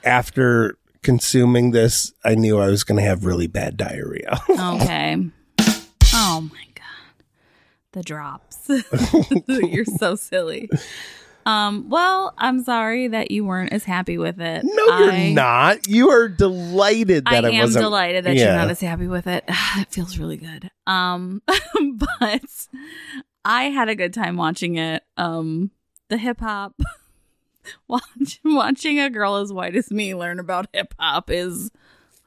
after 0.04 0.78
consuming 1.02 1.72
this 1.72 2.12
I 2.24 2.34
knew 2.36 2.58
I 2.58 2.68
was 2.68 2.84
going 2.84 2.96
to 3.02 3.04
have 3.08 3.24
really 3.24 3.46
bad 3.48 3.76
diarrhea. 3.76 4.40
Okay. 4.50 5.16
oh 6.14 6.40
my 6.52 6.64
god. 6.74 7.24
The 7.92 8.02
drops. 8.02 8.70
You're 9.48 9.84
so 9.84 10.14
silly. 10.16 10.68
Um, 11.44 11.88
well, 11.88 12.34
I'm 12.38 12.64
sorry 12.64 13.08
that 13.08 13.30
you 13.30 13.44
weren't 13.44 13.72
as 13.72 13.84
happy 13.84 14.18
with 14.18 14.40
it. 14.40 14.64
no, 14.64 14.98
you're 14.98 15.12
I- 15.12 15.32
not. 15.32 15.86
You 15.86 16.10
are 16.10 16.28
delighted 16.28 17.22
I 17.26 17.34
that 17.40 17.44
I, 17.44 17.50
am 17.50 17.60
wasn't 17.60 17.84
delighted 17.84 18.24
that 18.24 18.34
Yeah. 18.36 18.44
you're 18.46 18.54
not 18.56 18.70
as 18.70 18.80
happy 18.80 19.06
with 19.08 19.26
it. 19.26 19.44
it 19.76 19.88
feels 19.90 20.18
really 20.18 20.36
good. 20.36 20.70
Um, 20.86 21.42
but 21.46 22.66
I 23.44 23.64
had 23.64 23.88
a 23.88 23.94
good 23.94 24.12
time 24.12 24.36
watching 24.36 24.76
it. 24.76 25.04
Um, 25.16 25.70
the 26.08 26.16
hip 26.18 26.40
hop, 26.40 26.80
watch, 27.88 28.40
watching 28.44 29.00
a 29.00 29.10
girl 29.10 29.36
as 29.36 29.52
white 29.52 29.76
as 29.76 29.90
me 29.90 30.14
learn 30.14 30.38
about 30.38 30.66
hip 30.72 30.94
hop 30.98 31.30
is 31.30 31.70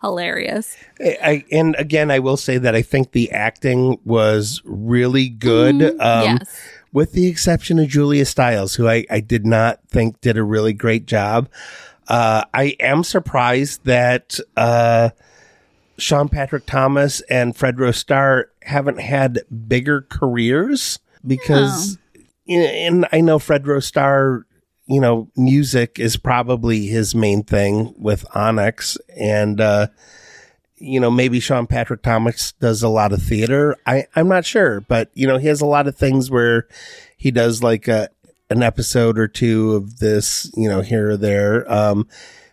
hilarious. 0.01 0.77
I, 0.99 1.43
and 1.51 1.75
again, 1.77 2.09
I 2.11 2.19
will 2.19 2.37
say 2.37 2.57
that 2.57 2.75
I 2.75 2.81
think 2.81 3.11
the 3.11 3.31
acting 3.31 3.99
was 4.05 4.61
really 4.65 5.27
good. 5.29 5.75
Mhm. 5.75 5.99
Um, 6.01 6.23
yes. 6.37 6.61
with 6.91 7.11
the 7.11 7.27
exception 7.27 7.79
of 7.79 7.87
Julia 7.89 8.25
Stiles, 8.25 8.75
who 8.75 8.87
I, 8.87 9.05
I 9.09 9.19
did 9.19 9.45
not 9.45 9.79
think 9.89 10.21
did 10.21 10.37
a 10.37 10.43
really 10.43 10.73
great 10.73 11.05
job. 11.05 11.49
Uh, 12.07 12.43
I 12.53 12.75
am 12.79 13.03
surprised 13.03 13.85
that 13.85 14.39
uh, 14.57 15.09
Sean 15.99 16.29
Patrick 16.29 16.65
Thomas 16.65 17.21
and 17.29 17.53
Fredro 17.55 17.93
Starr 17.93 18.49
haven't 18.63 18.99
had 18.99 19.41
bigger 19.67 20.01
careers 20.09 20.97
because, 21.27 21.99
and 22.49 23.07
I 23.11 23.21
know 23.21 23.37
Fredro 23.39 23.81
Starr, 23.81 24.45
you 24.87 24.99
know, 24.99 25.29
music 25.35 25.99
is 25.99 26.17
probably 26.17 26.87
his 26.87 27.13
main 27.13 27.43
thing 27.43 27.93
with 27.97 28.25
Onyx, 28.35 28.97
and 29.15 29.61
uh, 29.61 29.87
you 30.77 30.99
know, 30.99 31.11
maybe 31.11 31.39
Sean 31.39 31.67
Patrick 31.67 32.01
Thomas 32.01 32.53
does 32.53 32.81
a 32.83 32.89
lot 32.89 33.11
of 33.13 33.21
theater. 33.21 33.75
I, 33.85 34.05
I'm 34.15 34.27
not 34.27 34.45
sure, 34.45 34.81
but 34.81 35.11
you 35.13 35.27
know, 35.27 35.37
he 35.37 35.47
has 35.47 35.61
a 35.61 35.65
lot 35.65 35.87
of 35.87 35.95
things 35.97 36.31
where 36.31 36.67
he 37.17 37.31
does 37.31 37.61
like 37.61 37.87
a, 37.87 38.09
an 38.49 38.63
episode 38.63 39.19
or 39.19 39.27
two 39.27 39.73
of 39.75 39.99
this, 39.99 40.51
you 40.55 40.69
know, 40.69 40.81
here 40.81 41.11
or 41.11 41.17
there. 41.17 41.71
Um, 41.71 42.07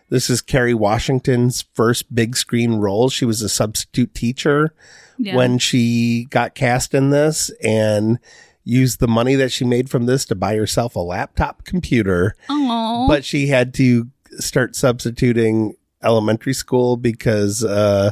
This 0.09 0.29
is 0.29 0.41
Kerry 0.41 0.73
Washington's 0.73 1.63
first 1.73 2.13
big 2.13 2.35
screen 2.37 2.75
role. 2.75 3.09
She 3.09 3.25
was 3.25 3.41
a 3.41 3.49
substitute 3.49 4.13
teacher 4.13 4.73
Yeah. 5.17 5.35
when 5.35 5.57
she 5.57 6.27
got 6.29 6.53
cast 6.55 6.93
in 6.93 7.09
this 7.09 7.49
and 7.63 8.19
used 8.67 8.99
the 8.99 9.07
money 9.07 9.35
that 9.35 9.51
she 9.51 9.63
made 9.65 9.89
from 9.89 10.05
this 10.05 10.25
to 10.25 10.35
buy 10.35 10.55
herself 10.55 10.95
a 10.95 10.99
laptop 10.99 11.63
computer. 11.63 12.35
Oh, 12.49 13.05
But 13.07 13.23
she 13.23 13.47
had 13.47 13.73
to 13.75 14.09
start 14.39 14.75
substituting 14.75 15.75
elementary 16.03 16.53
school 16.53 16.97
because 16.97 17.63
uh, 17.63 18.11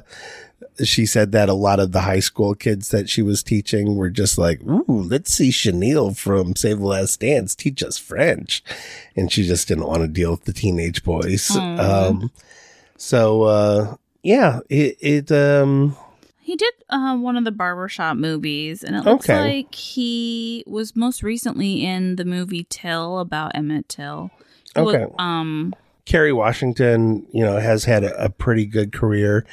she 0.84 1.06
said 1.06 1.32
that 1.34 1.50
a 1.50 1.54
lot 1.54 1.80
of 1.80 1.92
the 1.92 2.02
high 2.02 2.20
school 2.20 2.56
kids 2.56 2.90
that 2.90 3.10
she 3.10 3.22
was 3.22 3.44
teaching 3.44 3.96
were 3.96 4.10
just 4.10 4.38
like, 4.38 4.62
"Ooh, 4.64 4.86
let's 4.88 5.32
see 5.34 5.52
Chenille 5.52 6.14
from 6.14 6.56
Save 6.56 6.80
the 6.80 6.86
Last 6.88 7.20
Dance 7.20 7.54
teach 7.54 7.84
us 7.84 7.98
French," 7.98 8.64
and 9.16 9.32
she 9.32 9.44
just 9.46 9.68
didn't 9.68 9.88
want 9.88 10.02
to 10.02 10.08
deal 10.08 10.32
with 10.32 10.46
the 10.46 10.54
teenage 10.54 11.04
boys. 11.04 11.56
Um, 11.56 12.32
so 12.98 13.44
uh, 13.44 13.96
yeah, 14.24 14.62
it 14.70 14.98
it 15.02 15.32
um 15.32 15.96
he 16.46 16.56
did 16.56 16.74
uh, 16.92 17.18
one 17.18 17.38
of 17.38 17.44
the 17.44 17.52
barbershop 17.52 18.18
movies, 18.18 18.84
and 18.84 18.96
it 18.96 19.04
looks 19.04 19.28
Okay. 19.28 19.58
like 19.62 19.74
he 19.74 20.64
was 20.68 20.96
most 20.96 21.24
recently 21.24 21.84
in 21.84 22.18
the 22.18 22.24
movie 22.26 22.68
Till 22.70 23.18
about 23.18 23.54
Emmett 23.56 23.90
Till. 23.90 24.30
He 24.76 24.82
was- 24.82 24.94
Okay. 24.96 25.14
um. 25.18 25.74
Kerry 26.06 26.32
Washington, 26.32 27.26
you 27.34 27.44
know, 27.44 27.58
has 27.58 27.86
had 27.86 28.04
a, 28.04 28.26
a 28.26 28.30
pretty 28.30 28.68
good 28.68 28.92
career. 28.94 29.44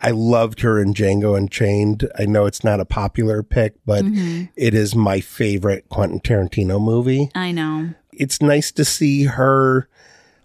I 0.00 0.10
loved 0.10 0.62
her 0.62 0.82
in 0.82 0.94
Django 0.94 1.38
Unchained. 1.38 2.10
I 2.18 2.24
know 2.24 2.46
it's 2.46 2.64
not 2.64 2.80
a 2.80 2.84
popular 2.84 3.44
pick, 3.44 3.74
but 3.86 4.04
mhm. 4.04 4.48
it 4.56 4.74
is 4.74 4.96
my 4.96 5.20
favorite 5.20 5.88
Quentin 5.90 6.18
Tarantino 6.18 6.82
movie. 6.82 7.30
I 7.36 7.52
know. 7.52 7.90
It's 8.12 8.42
nice 8.42 8.72
to 8.72 8.84
see 8.84 9.24
her, 9.26 9.88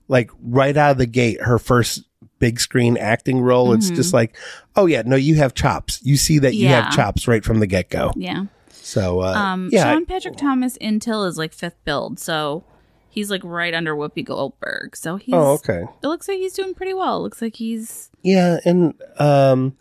like, 0.07 0.29
right 0.43 0.77
out 0.77 0.91
of 0.91 0.97
the 0.99 1.07
gate, 1.07 1.41
her 1.41 1.57
first 1.57 2.03
big 2.39 2.59
screen 2.59 2.97
acting 2.97 3.39
role. 3.41 3.73
It's 3.73 3.89
Mhm. 3.91 3.95
just 3.95 4.13
like, 4.13 4.35
oh, 4.75 4.85
yeah, 4.85 5.03
no, 5.05 5.15
you 5.15 5.35
have 5.35 5.53
chops. 5.53 5.99
You 6.03 6.17
see 6.17 6.39
that 6.39 6.55
you 6.55 6.67
have 6.67 6.91
chops 6.93 7.27
right 7.27 7.43
from 7.43 7.59
the 7.59 7.67
get 7.67 7.89
go. 7.89 8.11
Yeah. 8.15 8.45
So, 8.71 9.21
uh, 9.21 9.33
Um. 9.33 9.69
yeah, 9.71 9.91
Sean 9.91 10.05
Patrick 10.05 10.37
Thomas 10.37 10.77
in 10.77 10.99
Till 10.99 11.25
is 11.25 11.37
like 11.37 11.53
fifth 11.53 11.75
build, 11.83 12.19
so 12.19 12.63
he's 13.09 13.29
like 13.29 13.41
right 13.43 13.73
under 13.73 13.95
Whoopi 13.95 14.23
Goldberg. 14.23 14.95
So 14.95 15.17
he's. 15.17 15.33
oh, 15.33 15.53
okay. 15.55 15.83
It 16.01 16.07
looks 16.07 16.27
like 16.27 16.37
he's 16.37 16.53
doing 16.53 16.73
pretty 16.73 16.93
well. 16.93 17.17
It 17.17 17.21
looks 17.23 17.41
like 17.41 17.55
he's. 17.57 18.09
Yeah, 18.23 18.59
and 18.63 18.93
um, 19.19 19.75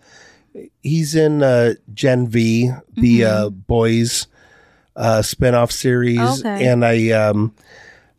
he's 0.83 1.15
in 1.15 1.43
uh, 1.43 1.75
Gen 1.95 2.27
V, 2.29 2.71
the 2.97 3.21
Mhm. 3.21 3.27
uh, 3.27 3.51
boys 3.51 4.27
uh, 4.97 5.21
spinoff 5.23 5.71
series, 5.71 6.41
Okay. 6.41 6.67
and 6.67 6.83
I 6.85 7.11
um, 7.11 7.53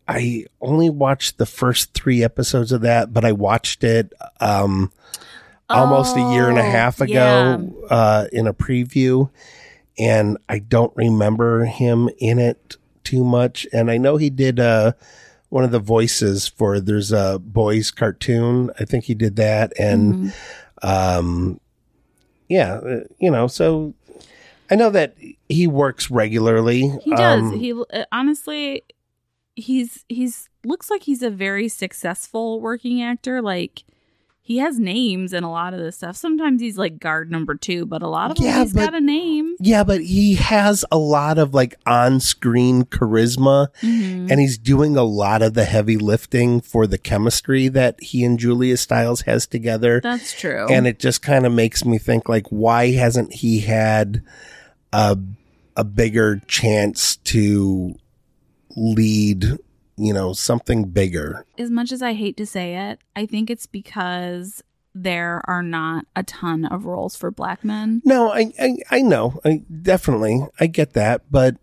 I 0.07 0.45
only 0.61 0.89
watched 0.89 1.37
the 1.37 1.45
first 1.45 1.93
three 1.93 2.23
episodes 2.23 2.71
of 2.71 2.81
that, 2.81 3.13
but 3.13 3.25
I 3.25 3.31
watched 3.33 3.83
it 3.83 4.13
um, 4.39 4.91
almost 5.69 6.15
a 6.15 6.21
year 6.21 6.47
and 6.49 6.57
a 6.57 6.61
Oh, 6.61 6.71
half 6.71 6.99
yeah. 6.99 7.05
ago 7.05 7.73
uh, 7.89 8.27
in 8.31 8.47
a 8.47 8.53
preview, 8.53 9.29
and 9.99 10.37
I 10.47 10.59
don't 10.59 10.95
remember 10.95 11.65
him 11.65 12.09
in 12.19 12.39
it 12.39 12.77
too 13.03 13.23
much. 13.23 13.67
And 13.73 13.91
I 13.91 13.97
know 13.97 14.17
he 14.17 14.29
did 14.29 14.59
uh, 14.59 14.93
one 15.49 15.63
of 15.63 15.71
the 15.71 15.79
voices 15.79 16.47
for 16.47 16.79
there's 16.79 17.11
a 17.11 17.39
boys 17.39 17.91
cartoon. 17.91 18.71
I 18.79 18.85
think 18.85 19.05
he 19.05 19.13
did 19.13 19.35
that, 19.37 19.73
and 19.77 20.13
Mhm. 20.15 20.33
um, 20.83 21.59
yeah, 22.47 22.75
uh, 22.75 22.99
you 23.19 23.29
know, 23.31 23.47
so 23.47 23.93
I 24.71 24.75
know 24.75 24.89
that 24.89 25.15
he 25.49 25.67
works 25.67 26.09
regularly. 26.09 26.89
He 27.03 27.11
does. 27.15 27.41
Um, 27.43 27.59
he 27.59 27.73
honestly, 28.11 28.83
he's 29.57 30.05
he's 30.07 30.47
looks 30.63 30.89
like 30.89 31.03
he's 31.03 31.23
a 31.23 31.29
very 31.29 31.67
successful 31.67 32.61
working 32.61 33.01
actor. 33.01 33.41
Like 33.41 33.83
he 34.41 34.59
has 34.59 34.79
names 34.79 35.33
and 35.33 35.45
a 35.45 35.49
lot 35.49 35.73
of 35.73 35.79
this 35.81 35.97
stuff. 35.97 36.15
Sometimes 36.15 36.61
he's 36.61 36.77
like 36.77 36.99
guard 36.99 37.29
number 37.29 37.55
two, 37.55 37.85
but 37.85 38.01
a 38.01 38.07
lot 38.07 38.31
of 38.31 38.37
them 38.37 38.45
Yeah, 38.45 38.61
he's 38.63 38.71
but- 38.71 38.79
got 38.85 38.93
a 38.95 39.01
name. 39.01 39.55
yeah, 39.59 39.83
but 39.83 39.99
he 40.01 40.35
has 40.35 40.85
a 40.89 40.97
lot 40.97 41.37
of 41.37 41.53
like 41.53 41.75
on-screen 41.85 42.83
charisma. 42.85 43.67
Mhm. 43.81 44.31
and 44.31 44.39
he's 44.39 44.57
doing 44.57 44.95
a 44.95 45.03
lot 45.03 45.41
of 45.41 45.53
the 45.53 45.65
heavy 45.65 45.97
lifting 45.97 46.61
for 46.61 46.87
the 46.87 46.97
chemistry 46.97 47.67
that 47.69 48.01
he 48.01 48.23
and 48.23 48.39
Julia 48.39 48.77
Stiles 48.77 49.21
has 49.21 49.45
together. 49.47 49.99
That's 50.01 50.31
true. 50.39 50.67
And 50.69 50.87
it 50.87 50.99
just 50.99 51.21
kind 51.21 51.45
of 51.45 51.51
makes 51.51 51.83
me 51.83 51.97
think 51.97 52.29
like 52.29 52.47
why 52.47 52.91
hasn't 52.91 53.33
he 53.33 53.59
had 53.61 54.21
a 54.93 55.17
a 55.75 55.83
bigger 55.83 56.41
chance 56.47 57.17
to 57.17 57.95
lead, 58.77 59.43
you 59.97 60.13
know, 60.13 60.31
something 60.31 60.85
bigger. 60.85 61.43
as 61.57 61.69
much 61.71 61.91
as 61.91 62.01
I 62.01 62.13
hate 62.13 62.37
to 62.37 62.45
say 62.45 62.75
it, 62.75 62.99
I 63.15 63.25
think 63.25 63.49
it's 63.49 63.65
because 63.65 64.63
there 64.93 65.41
are 65.45 65.61
not 65.63 66.05
a 66.15 66.23
ton 66.23 66.65
of 66.65 66.85
roles 66.85 67.15
for 67.15 67.29
black 67.31 67.63
men, 67.65 68.01
No, 68.05 68.31
I 68.31 68.53
I, 68.59 68.77
I 68.91 69.01
know. 69.01 69.39
I 69.43 69.63
definitely 69.81 70.45
I 70.59 70.67
get 70.67 70.93
that, 70.93 71.23
but 71.29 71.55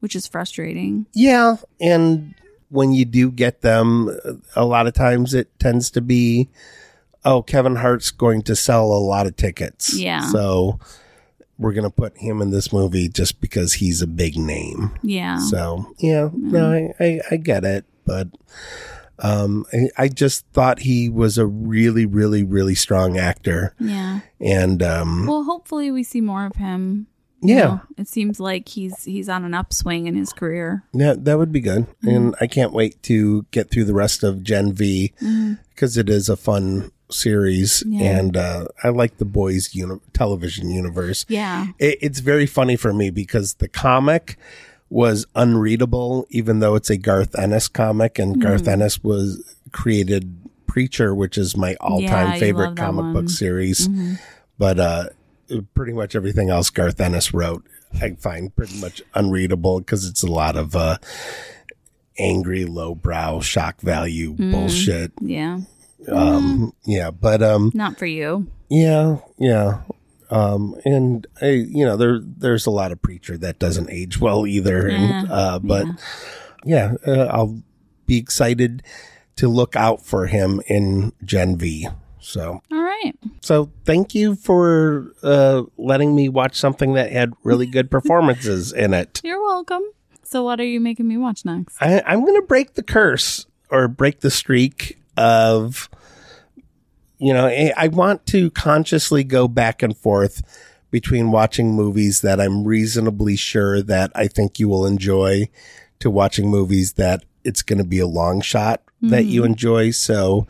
which 0.00 0.16
is 0.16 0.26
frustrating. 0.26 1.06
Yeah, 1.12 1.56
and 1.80 2.34
when 2.70 2.92
you 2.92 3.04
do 3.04 3.30
get 3.30 3.60
them, 3.60 4.08
a 4.56 4.64
lot 4.64 4.86
of 4.86 4.94
times 4.94 5.34
it 5.34 5.48
tends 5.60 5.90
to 5.90 6.00
be, 6.00 6.48
oh, 7.24 7.42
Kevin 7.42 7.76
Hart's 7.76 8.10
going 8.10 8.42
to 8.42 8.56
sell 8.56 8.86
a 8.86 8.98
lot 8.98 9.26
of 9.26 9.36
tickets. 9.36 9.94
Yeah. 9.96 10.22
So 10.32 10.80
we're 11.58 11.72
going 11.72 11.84
to 11.84 11.90
put 11.90 12.16
him 12.18 12.40
in 12.42 12.50
this 12.50 12.72
movie 12.72 13.08
just 13.08 13.40
because 13.40 13.74
he's 13.74 14.02
a 14.02 14.06
big 14.06 14.36
name. 14.36 14.92
Yeah. 15.02 15.38
So, 15.38 15.92
yeah, 15.98 16.30
no, 16.34 16.72
I, 16.72 16.94
I, 17.04 17.20
I 17.32 17.36
get 17.36 17.64
it. 17.64 17.84
But 18.04 18.28
um, 19.18 19.64
I, 19.72 19.88
I 19.96 20.08
just 20.08 20.46
thought 20.52 20.80
he 20.80 21.08
was 21.08 21.38
a 21.38 21.46
really, 21.46 22.06
really, 22.06 22.42
really 22.42 22.74
strong 22.74 23.16
actor. 23.18 23.74
yeah. 23.78 24.20
And 24.40 24.82
um, 24.82 25.26
Well, 25.26 25.44
hopefully 25.44 25.90
we 25.90 26.02
see 26.02 26.20
more 26.20 26.46
of 26.46 26.56
him. 26.56 27.06
yeah. 27.40 27.54
You 27.56 27.62
know, 27.62 27.80
it 27.98 28.08
seems 28.08 28.40
like 28.40 28.68
he's 28.68 29.04
he's 29.04 29.28
on 29.28 29.44
an 29.44 29.54
upswing 29.54 30.06
in 30.08 30.14
his 30.16 30.32
career. 30.32 30.82
Yeah, 30.92 31.14
that 31.16 31.38
would 31.38 31.52
be 31.52 31.60
good. 31.60 31.86
Mm-hmm. 31.86 32.08
And 32.08 32.34
I 32.40 32.46
can't 32.48 32.72
wait 32.72 33.00
to 33.04 33.46
get 33.52 33.70
through 33.70 33.84
the 33.84 33.94
rest 33.94 34.24
of 34.24 34.42
Gen 34.42 34.72
V 34.72 35.12
because 35.70 35.96
it 35.96 36.08
is 36.10 36.28
a 36.28 36.36
fun 36.36 36.90
series. 37.12 37.82
Yeah. 37.86 38.18
And 38.18 38.36
uh, 38.36 38.66
I 38.82 38.88
like 38.88 39.18
the 39.18 39.24
boys' 39.24 39.74
uni- 39.74 40.00
television 40.12 40.70
universe. 40.70 41.24
Yeah. 41.28 41.68
It, 41.78 41.98
it's 42.02 42.20
very 42.20 42.46
funny 42.46 42.76
for 42.76 42.92
me 42.92 43.10
because 43.10 43.54
the 43.54 43.68
comic 43.68 44.36
was 44.90 45.24
unreadable, 45.34 46.26
even 46.30 46.58
though 46.58 46.74
it's 46.74 46.90
a 46.90 46.96
Garth 46.98 47.38
Ennis 47.38 47.68
comic. 47.68 48.18
And 48.18 48.40
Garth 48.42 48.64
Mm. 48.64 48.68
Ennis 48.72 49.02
was 49.02 49.42
created 49.72 50.36
Preacher, 50.66 51.14
which 51.14 51.36
is 51.38 51.56
my 51.56 51.76
all 51.80 52.00
time 52.00 52.32
Yeah, 52.32 52.38
favorite 52.38 52.76
comic 52.76 53.02
one. 53.04 53.12
book 53.12 53.28
series. 53.30 53.88
Mhm. 53.88 54.18
But 54.58 54.78
uh, 54.80 55.04
pretty 55.74 55.92
much 55.92 56.14
everything 56.16 56.48
else 56.50 56.70
Garth 56.70 57.00
Ennis 57.00 57.34
wrote, 57.34 57.64
I 58.00 58.12
find 58.12 58.54
pretty 58.56 58.80
much 58.80 59.02
unreadable 59.14 59.80
because 59.80 60.06
it's 60.06 60.22
a 60.22 60.26
lot 60.30 60.56
of 60.56 60.74
uh, 60.76 60.96
angry, 62.18 62.64
lowbrow, 62.64 63.40
shock 63.40 63.80
value 63.80 64.34
Mm. 64.34 64.52
bullshit. 64.52 65.12
Yeah. 65.20 65.60
Um, 66.10 66.72
yeah, 66.84 67.10
but 67.10 67.42
um, 67.42 67.70
Not 67.74 67.98
for 67.98 68.06
you. 68.06 68.46
yeah, 68.68 69.18
yeah. 69.38 69.82
Um, 70.30 70.74
and 70.86 71.26
I, 71.42 71.48
you 71.50 71.84
know, 71.84 71.96
there 71.98 72.18
there's 72.22 72.64
a 72.66 72.70
lot 72.70 72.90
of 72.90 73.02
preacher 73.02 73.36
that 73.38 73.58
doesn't 73.58 73.90
age 73.90 74.18
well 74.18 74.46
either. 74.46 74.88
And 74.88 75.28
Yeah, 75.28 75.32
uh, 75.34 75.58
but 75.58 75.86
yeah. 76.64 76.94
yeah, 77.04 77.12
uh, 77.12 77.26
I'll 77.26 77.62
be 78.06 78.16
excited 78.16 78.82
to 79.36 79.48
look 79.48 79.76
out 79.76 80.04
for 80.04 80.26
him 80.26 80.60
in 80.66 81.12
Gen 81.24 81.56
V. 81.58 81.88
So 82.20 82.62
All 82.72 82.82
right. 82.82 83.12
so 83.40 83.70
thank 83.84 84.14
you 84.14 84.34
for 84.36 85.12
uh, 85.22 85.64
letting 85.76 86.14
me 86.14 86.28
watch 86.28 86.54
something 86.56 86.94
that 86.94 87.10
had 87.12 87.32
really 87.42 87.66
good 87.66 87.90
performances 87.90 88.72
in 88.72 88.94
it. 88.94 89.20
You're 89.24 89.42
welcome. 89.42 89.82
So 90.22 90.44
what 90.44 90.60
are 90.60 90.64
you 90.64 90.80
making 90.80 91.08
me 91.08 91.16
watch 91.18 91.44
next? 91.44 91.76
I, 91.80 92.00
I'm 92.06 92.20
going 92.24 92.40
to 92.40 92.46
break 92.46 92.72
the 92.74 92.82
curse 92.82 93.44
or 93.70 93.86
break 93.88 94.20
the 94.20 94.30
streak 94.30 94.98
of, 95.16 95.88
you 97.18 97.32
know, 97.32 97.46
I, 97.46 97.88
want 97.88 98.26
to 98.26 98.50
consciously 98.50 99.24
go 99.24 99.48
back 99.48 99.82
and 99.82 99.96
forth 99.96 100.42
between 100.90 101.30
watching 101.30 101.74
movies 101.74 102.20
that 102.20 102.40
I'm 102.40 102.64
reasonably 102.64 103.36
sure 103.36 103.82
that 103.82 104.12
I 104.14 104.28
think 104.28 104.58
you 104.58 104.68
will 104.68 104.86
enjoy 104.86 105.48
to 106.00 106.10
watching 106.10 106.50
movies 106.50 106.94
that 106.94 107.24
it's 107.44 107.62
going 107.62 107.78
to 107.78 107.84
be 107.84 107.98
a 107.98 108.06
long 108.06 108.40
shot 108.40 108.82
that 109.02 109.24
you 109.24 109.42
hmm. 109.42 109.46
enjoy. 109.46 109.90
So 109.90 110.46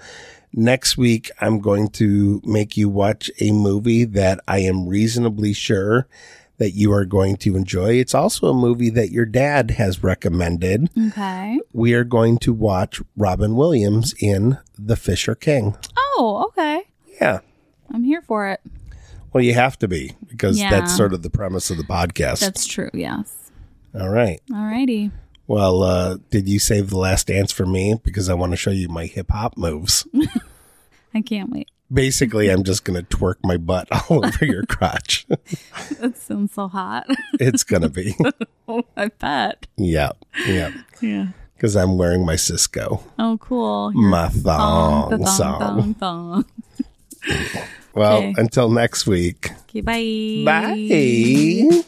next 0.53 0.97
week, 0.97 1.31
I'm 1.41 1.61
going 1.61 1.89
to 1.89 2.41
make 2.45 2.77
you 2.77 2.89
watch 2.89 3.31
a 3.41 3.51
movie 3.51 4.05
that 4.05 4.41
I 4.47 4.59
am 4.59 4.87
reasonably 4.87 5.53
sure 5.53 6.07
that 6.59 6.73
you 6.73 6.93
are 6.93 7.05
going 7.05 7.37
to 7.39 7.57
enjoy. 7.57 7.95
It's 7.95 8.15
also 8.15 8.47
a 8.49 8.55
movie 8.55 8.91
that 8.91 9.11
your 9.11 9.25
dad 9.27 9.73
has 9.73 10.03
recommended. 10.03 10.91
Okay. 11.09 11.59
We 11.73 11.95
are 11.95 12.05
going 12.05 12.39
to 12.39 12.53
watch 12.53 13.01
Robin 13.17 13.57
Williams 13.57 14.15
in 14.21 14.59
The 14.79 14.97
Fisher 14.97 15.35
King. 15.35 15.77
Oh, 15.97 16.45
okay. 16.49 16.83
Yeah. 17.21 17.41
I'm 17.91 18.05
here 18.05 18.23
for 18.23 18.49
it. 18.49 18.61
Well, 19.33 19.43
you 19.43 19.55
have 19.55 19.79
to 19.81 19.89
be 19.89 20.13
because 20.29 20.59
Yeah. 20.61 20.71
that's 20.71 20.95
sort 20.97 21.13
of 21.15 21.23
the 21.23 21.31
premise 21.31 21.71
of 21.71 21.79
the 21.79 21.85
podcast. 21.85 22.41
That's 22.41 22.67
true. 22.67 22.91
Yes. 22.93 23.51
All 23.99 24.11
right. 24.11 24.41
All 24.55 24.65
righty. 24.65 25.11
Well, 25.47 25.83
uh, 25.83 26.19
did 26.31 26.49
you 26.49 26.59
save 26.59 26.91
the 26.91 26.99
last 26.99 27.27
dance 27.27 27.51
for 27.51 27.67
me? 27.67 27.95
Because 28.05 28.29
I 28.29 28.35
want 28.35 28.53
to 28.53 28.57
show 28.57 28.71
you 28.71 28.89
my 28.89 29.07
hip 29.07 29.31
hop 29.31 29.57
moves. 29.59 30.07
I 31.15 31.21
can't 31.21 31.51
wait. 31.51 31.69
Basically, 31.93 32.49
I'm 32.49 32.63
just 32.63 32.85
going 32.85 33.05
to 33.05 33.17
twerk 33.17 33.37
my 33.45 33.57
butt 33.57 33.89
all 34.11 34.25
over 34.25 34.45
your 34.45 34.65
crotch. 34.65 35.27
That 36.01 36.17
sounds 36.17 36.55
so 36.55 36.69
hot. 36.69 37.07
it's 37.39 37.63
going 37.65 37.83
to 37.83 37.89
be. 37.89 38.17
oh, 38.69 38.85
I 38.97 39.09
bet. 39.09 39.67
Yeah. 39.77 40.13
Yeah. 40.47 40.73
Yeah. 41.01 41.27
Because 41.55 41.77
I'm 41.77 41.97
wearing 41.99 42.25
my 42.27 42.35
Sisqó. 42.35 43.03
Oh, 43.19 43.39
cool. 43.41 43.93
Your 43.95 44.09
My 44.09 44.29
thong, 44.29 45.11
thong, 45.11 45.27
song. 45.27 45.61
thong, 45.61 45.95
thong. 45.95 46.45
Well, 47.95 48.17
Okay. 48.19 48.35
until 48.39 48.69
next 48.71 49.07
week. 49.07 49.53
Okay, 49.69 49.81
bye. 49.83 50.43
Bye. 50.45 51.83